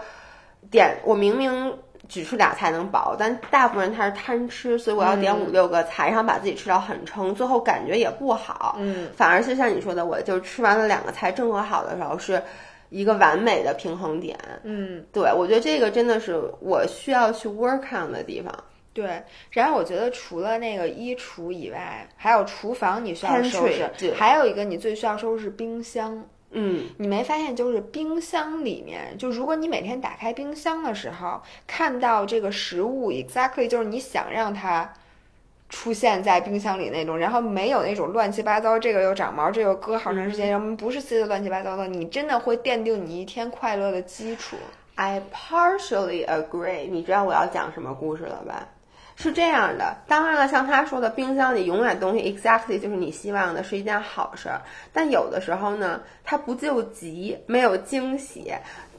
[0.71, 1.77] 点我明明。
[2.09, 8.75] 只吃俩菜能饱，但大部分人他是贪吃，所以我要点五六个菜，然后把自己吃到很撑，最后感觉也不好。
[8.77, 12.41] 嗯，反而是像你说的，我就吃完了两个菜正和好的时候，是
[12.89, 14.37] 一个完美的平衡点。
[14.63, 18.53] 嗯，对，我觉得这个真的是我需要去 work on 的地方。
[18.93, 26.23] 对，然后我觉得除了那个衣橱以外，还有厨房你需要收拾，还有一个你最需要收拾冰箱。
[26.53, 34.93] 嗯，你没发现就是冰箱里面，就如果你每天打开冰箱的时候，看到这个食物 exactly 就是你想让它
[35.69, 44.55] 出现在冰箱里那种，然后没有那种乱七八糟，这个又长毛，这个搁好长时间，然后不是塞的乱七八糟的，你真的会奠定你一天快乐的基础。
[44.95, 46.87] I partially agree。
[46.87, 48.67] 你知道我要讲什么故事了吧？
[49.15, 54.61] 是这样的，当然了，像他说的，冰箱里永远东西 exactly 就是你希望的，是一件好事儿。
[54.91, 58.53] 但有的时候呢，它不救急，没有惊喜。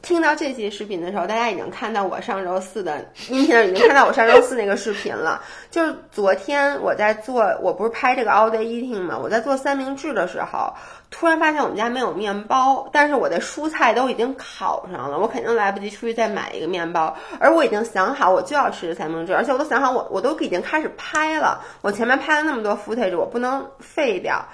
[0.05, 5.41] 听到这期视频的时候，大家已经看到我上周四的音频已经看到我上周四那个视频了。
[5.71, 9.17] 就是昨天我在做，我不是拍这个 all day eating 吗？
[9.19, 10.71] 我在做三明治的时候，
[11.09, 17.17] 突然发现我们家没有面包，但是我的蔬菜都已经烤上了，我肯定来不及出去再买一个面包。
[17.39, 21.59] 而我已经想好我就要吃三明治，而且我都想好我我都已经开始拍了。
[21.81, 24.45] 我前面拍了那么多 footage，我不能废掉。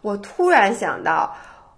[0.00, 1.32] 我突然想到。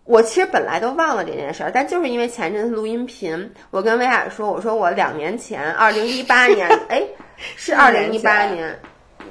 [0.09, 7.03] 我其实本来都忘了这件事儿，但就是因为前阵子录音频，我跟薇娅说，我说我两年前，二零一八年， 哎，
[7.57, 8.81] 是二零一八年，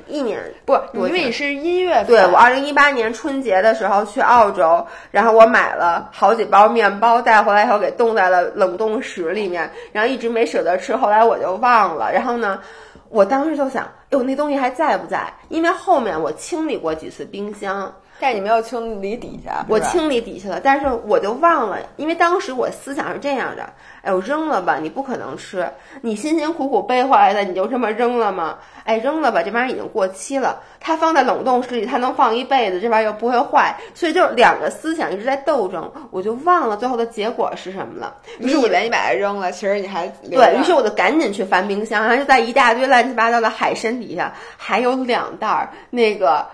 [0.05, 12.13] 一年不，因为你是一月份，对我二零一八年春节的时候去澳洲，然后我买了好几包面包带回来以后给冻在了冷冻室里面，然后一直没舍得吃，后来我就忘了。
[12.13, 12.61] 然后呢，
[13.09, 15.33] 我当时就想，哟，那东西还在不在？
[15.49, 23.69] 因为后面我清理过几次冰箱，但你没有清理底下，我清理底下了，但是我就忘了，因为当时我思想是这样的，
[24.01, 25.69] 哎，我扔了吧，你不可能吃，
[26.01, 28.57] 你辛辛苦苦背回来的，你就这么扔了吗？
[28.83, 38.15] 哎，扔了吧，这玩意儿已经过期了，它放在冷冻室里，它能放一辈子，这玩意儿又不会坏，所以就是两个思想一直在斗争，我就忘了最后的结果是什么了。
[38.39, 46.47] 于你是我以为你把它扔了，其实你还对于是，我就赶紧去翻冰箱，然后就在一大堆乱七八糟的海参底下，还有两袋儿那个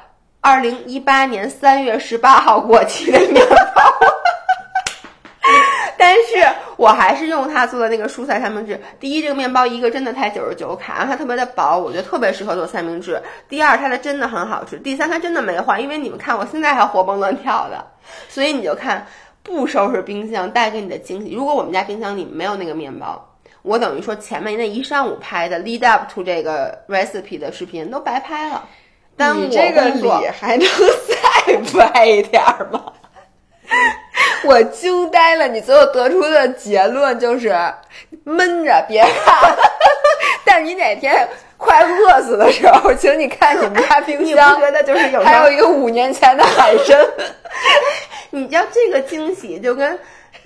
[0.44, 3.82] 二零一八年三月十八号过期的面包。
[5.98, 8.78] 但是我还是用它做的那个蔬菜三明治。
[9.00, 13.22] 第一，这个面包一个真的才九十九卡，它特别的薄，我觉得特别适合做三明治。
[13.48, 14.78] 第二，它的真的很好吃。
[14.80, 17.88] 第三，它真的没坏，因为你们看我现在还活蹦乱跳的，
[18.28, 19.08] 所以你就看
[19.44, 21.34] 不收拾冰箱带给你的惊喜。
[21.34, 28.68] 如果我们家冰箱里没有那个面包，我等于说前面那一上午拍的 lead up to 这个 recipe 的视频都白拍了，
[29.18, 30.10] 耽误我你这个理
[30.40, 30.68] 还能
[31.08, 32.84] 再歪一点儿吗？
[34.46, 35.48] 我惊呆了！
[35.48, 37.56] 你最后得出的结论就是
[38.24, 39.56] 闷着别看，
[40.46, 47.00] 但是你哪天快饿死的时候，请你看你们家冰你箱不觉得就是有还有一个五年前的海参。
[48.32, 49.98] 你知道这个惊喜就跟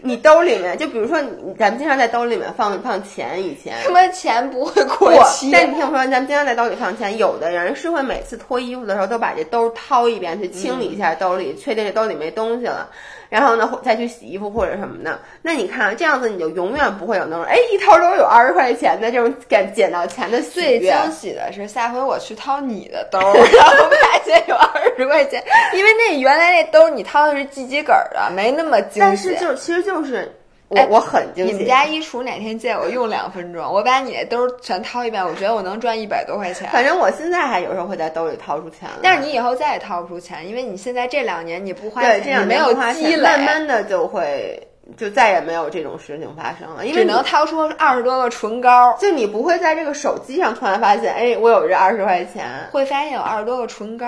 [0.04, 1.18] 你兜里面，就比如说
[1.58, 3.82] 咱们经常在兜里面放放钱，以前。
[3.82, 12.90] 什么钱不会过期，但你听我说，咱们经常在兜里放钱，有的人是会每次脱衣服的时候都把这兜掏一遍，去清理一下兜里，确定这兜里没东西了，
[13.30, 15.20] 然后呢再去洗衣服或者什么的。
[15.42, 20.92] 那你看这样子，你就永远不会有那种哎一掏兜有二十块钱的这种捡捡到钱的喜最悦。
[20.92, 29.00] 惊喜的是，下回我去掏你的兜儿， 然后发现有二十块钱，因为那原来那兜儿你掏的是季季梗儿的，没那么惊喜。
[29.00, 30.32] 但是就其实就是
[30.70, 31.52] 我、哎我很惊喜。
[31.54, 36.70] 你们家衣橱哪天借我用两分钟，我把你的兜儿全掏一遍，我觉得我能赚一百多块钱。
[36.72, 44.62] 反正我现在还有时候会在兜里掏出钱来，但是你以后再也掏不出钱，因为你现在这两年你不花对钱，没有花钱积累，慢慢的就会
[44.98, 52.46] 就再也没有这种事情发生了，因为能掏出二十多个唇膏，就你不会在这个手机上突然发现，哎，我有这二十块钱。
[52.72, 54.06] 会发现有二十多个唇膏。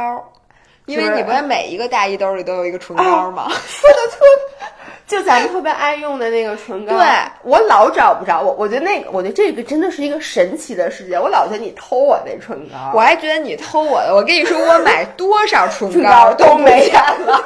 [0.86, 3.47] 因为你不是每一个大衣兜里都有一个唇膏吗？
[3.68, 4.26] 说的特，
[5.10, 7.03] 就咱们特别爱用的那个唇膏，对
[7.41, 8.39] 我老找不着。
[8.41, 11.20] 我我觉得那个，我觉得这个真的是一个神奇的世界。
[11.20, 16.93] 我老觉得你偷我那唇膏，我还觉得你偷我的，我跟你说，我买多少唇唇膏膏都没没见
[17.26, 17.43] 了。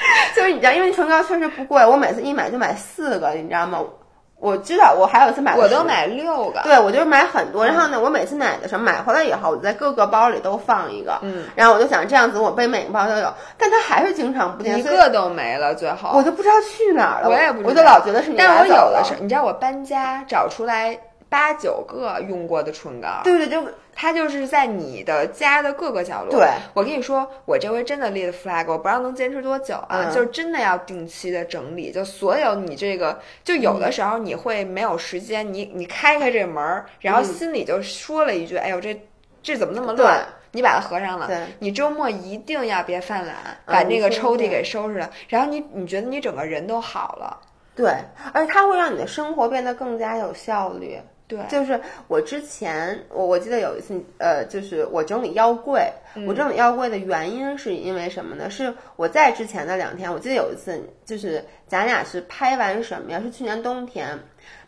[0.36, 3.82] 就是你知道，因为唇膏确实不贵，我每次一买就买四个，你知道吗？
[4.40, 16.12] 我知道，我还有一次买我都买六个，对，我就是买很多，然后呢，我每次买的时候买回来以后，我就在各个包里都放一个，嗯，然后我就想这样子，我背每个包都有，但它还是经常不见，一个都没了，最后。
[16.14, 17.68] 我就不知道去哪儿了，我也不知道。
[17.68, 23.62] 我就老觉得是你但我有的是，你知道我搬家找出来八九个用过的唇膏，对对，就
[24.00, 26.30] 它就是在你的家的各个角落。
[26.30, 38.98] 对，我跟你说，我这回真的立了 flag，我不知道能坚持多久啊，嗯就是真的要定期的整理，就所有你这个，就有的时候你会没有时间，你你开开这门儿，然后嗯心里就说了一句，哎呦这
[39.42, 40.26] 这怎么那么乱？
[40.52, 43.36] 你把它合上了对，你周末一定要别犯懒，
[43.66, 47.38] 嗯把那个抽屉给收拾了，然后你你觉得你整个人都好了。
[47.76, 47.92] 对，
[48.32, 50.98] 而且它会让你的生活变得更加有效率。
[51.30, 58.50] 对，就是我之前，我我记得有一次，呃，就是我整理腰柜，嗯我整理腰柜的原因是因为什么呢？
[58.50, 63.20] 是我在之前的两天，我记得有一次，就是咱俩是拍完什么呀？
[63.22, 64.18] 是去年冬天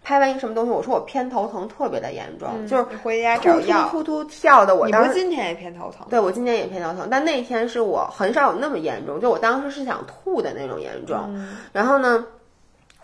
[0.05, 0.71] 拍完一个什么东西？
[0.71, 3.89] 我说我偏头疼特别的严重，就是回家找药。
[3.89, 6.07] 突突跳的，我你当时不是今天也偏头疼？
[6.09, 11.19] 对我今天也偏头疼，但那天是我很少有那么严重，就我当时是想吐的那种严重。
[11.29, 12.25] 嗯然后呢，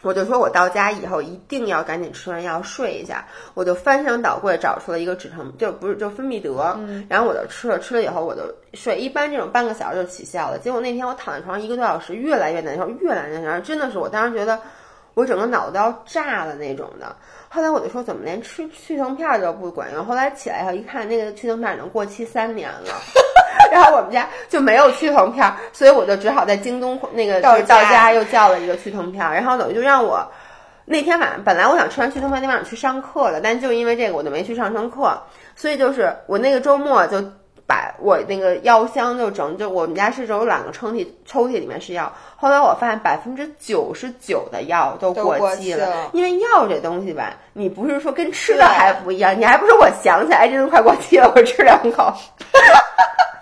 [0.03, 8.43] 我就说我到家以后一定要赶紧吃完药睡一下，我就翻箱倒柜找出了一个止疼，就不是就芬必得，嗯然后我就吃了，吃了以后我就
[8.75, 10.59] 睡，一般这种半个小时就起效了。
[10.59, 14.61] 结果那天我躺在床上一个多小时，越来越难受，越来越难受，真的是我当时觉得
[15.15, 17.17] 我整个脑子都要炸了那种的。
[17.49, 20.05] 后来我就说怎么连吃去疼片都不管用？
[20.05, 22.95] 后来起来以后一看，那个去疼片已经过期三年了。
[23.73, 30.27] 然后我们家就没有去疼片儿，所以我就只好在京东那个到到家家又叫了一个去疼片儿，然后等于就让我
[30.85, 35.21] 那天晚上本来我想吃完去疼片那晚上去上课的，但就因为这个我就没去上上课，
[35.55, 37.23] 所以就是我那个周末就
[37.67, 42.11] 把我那个药箱就整，就我们家是有两个抽屉，抽屉里面是药。
[42.35, 52.11] 后来我发现百分之九十九的药都都过期期了因为药这东西吧，你不是说跟吃的还不一样，你还不是我想起来这东西快过期了，我吃两口。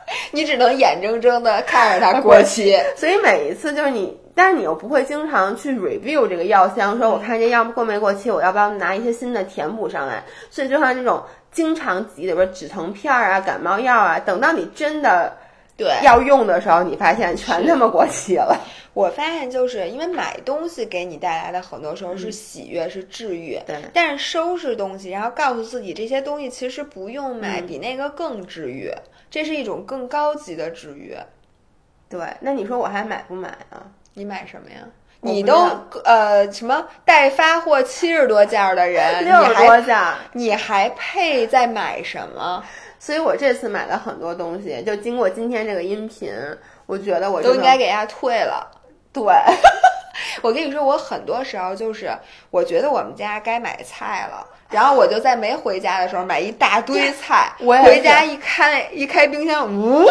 [0.32, 2.76] 你只能眼睁睁的看着它过期。
[2.96, 10.22] 所以每一次就是你，但是你又不会经常去 review 这个药箱，说我看这药过没过期，我要不要拿一些新的填补上来？
[10.50, 15.32] 所以就像这种经常挤里边止疼片儿啊、感冒药啊，等到你真的
[15.76, 18.58] 对要用的时候，你发现全他妈过期了。
[18.94, 23.58] 我发现就是因为买东西给你带来的很多时候是喜悦，是治愈。
[23.66, 28.90] 对但是收拾东西，然后告诉自己这些东西其实不用买，比那个更治愈。
[29.30, 31.16] 这是一种更高级的治愈。
[32.08, 33.82] 对，那你说我还买不买啊？
[34.14, 34.76] 你买什么呀？
[35.20, 35.54] 你都
[36.04, 42.62] 呃什么待发货七十多件儿的人， 六十多件儿，你还配再买什么？
[42.98, 46.32] 所以我这次买了很多东西，就经过今天这个音频，
[46.86, 48.70] 我觉得我都应该给人家退了。
[49.12, 49.24] 对。
[50.42, 52.10] 我跟你说，我很多时候就是，
[52.50, 60.04] 我觉得我们家该买菜了，然后我就在没回家的时候买一大堆菜，回家一开一开冰箱，呜，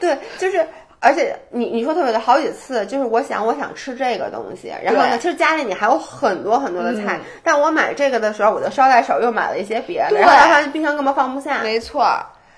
[0.00, 0.66] 对，就是，
[0.98, 11.60] 而且你你说特别的好几次，就是我想我想吃这个东西，然后呢，其实家里你还有很多很多的菜，嗯但我买这个的时候，我就捎带手又买了一些别的，对然后发现冰箱根本放不下。
[11.62, 12.04] 没错。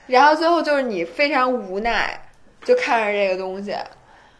[0.06, 2.20] 然后最后就是你非常无奈，
[2.62, 3.74] 就看着这个东西，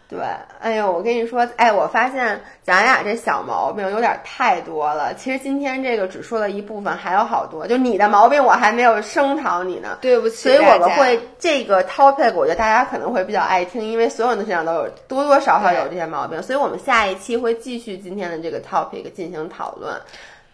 [0.07, 0.21] 对，
[0.61, 5.15] 哎呦，我跟你说，哎，我发现咱俩这小毛病有点太多了。
[5.15, 7.67] 其实今天这个只说了一部分，还有好多。
[7.67, 9.99] 就你的毛病，我还没有声讨你呢。
[10.03, 19.95] 对不起所以我们会这个 topic，我觉得大家可能会比较爱听，因为所有人的身上都有多多少少有这些毛病，所以我们下一期会继续今天的这个 topic 进行讨论。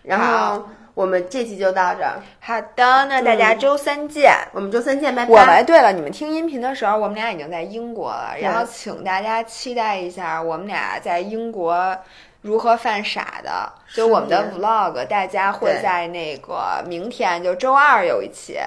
[0.03, 0.68] 然后好
[1.01, 4.30] 我们这期就到这儿，好的，那大家周三见。
[4.53, 5.32] 我们周三见，拜拜。
[5.32, 11.96] 我们对了，你们听音频的时候，我们俩已经在英国了，然后请大家期待一下我们俩在英国
[12.42, 18.59] 如何犯傻的，就我们的 vlog，大家会在那个明天，就周二有一期，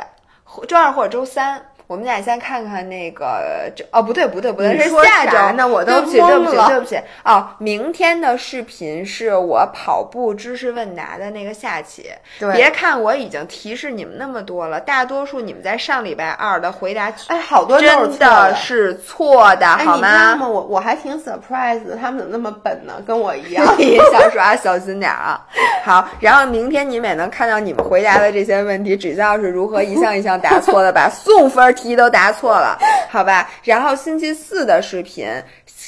[0.43, 1.63] 或周二或者周三。
[1.87, 5.55] 我们俩先看看那个这哦，不对不对不对，是下周。
[5.55, 12.09] 那我都对不起对不起对不起哦，明天的视频是我跑步知识问答的那个下期。
[12.39, 20.37] 对别看我已经提示你们那么多了，大多数你们在上礼拜二的回答哎，好多真错的是错的，哎，好吗？
[20.41, 22.93] 我我还挺 surprise 的，他们怎么那么笨呢？
[23.05, 23.65] 跟我一样。
[23.77, 25.45] 你小耍小心点儿啊！
[25.83, 32.77] 好，然后明天你们也能看到你们回答的这些问题，指教是如何一项一项答错的， 把送分题都答错了，
[33.09, 33.49] 好吧？
[33.63, 35.27] 然后星期四的视频，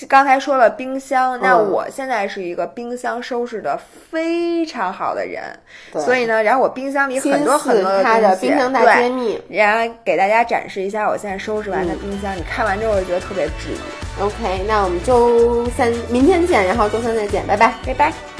[0.07, 3.79] 刚才说了冰箱，那嗯我现在是一个冰箱收拾的
[4.11, 5.43] 非常好的人，
[5.91, 9.41] 对所以呢，然后我冰箱里很多很多的他的东西，冰箱大揭秘。
[9.49, 14.21] 然后给大家展示一下我现在收拾完的冰箱，你看完之后就觉得特别治愈。
[14.21, 17.73] OK，那我们周三明天见，然后周三再见，拜拜。
[17.85, 18.34] 拜拜。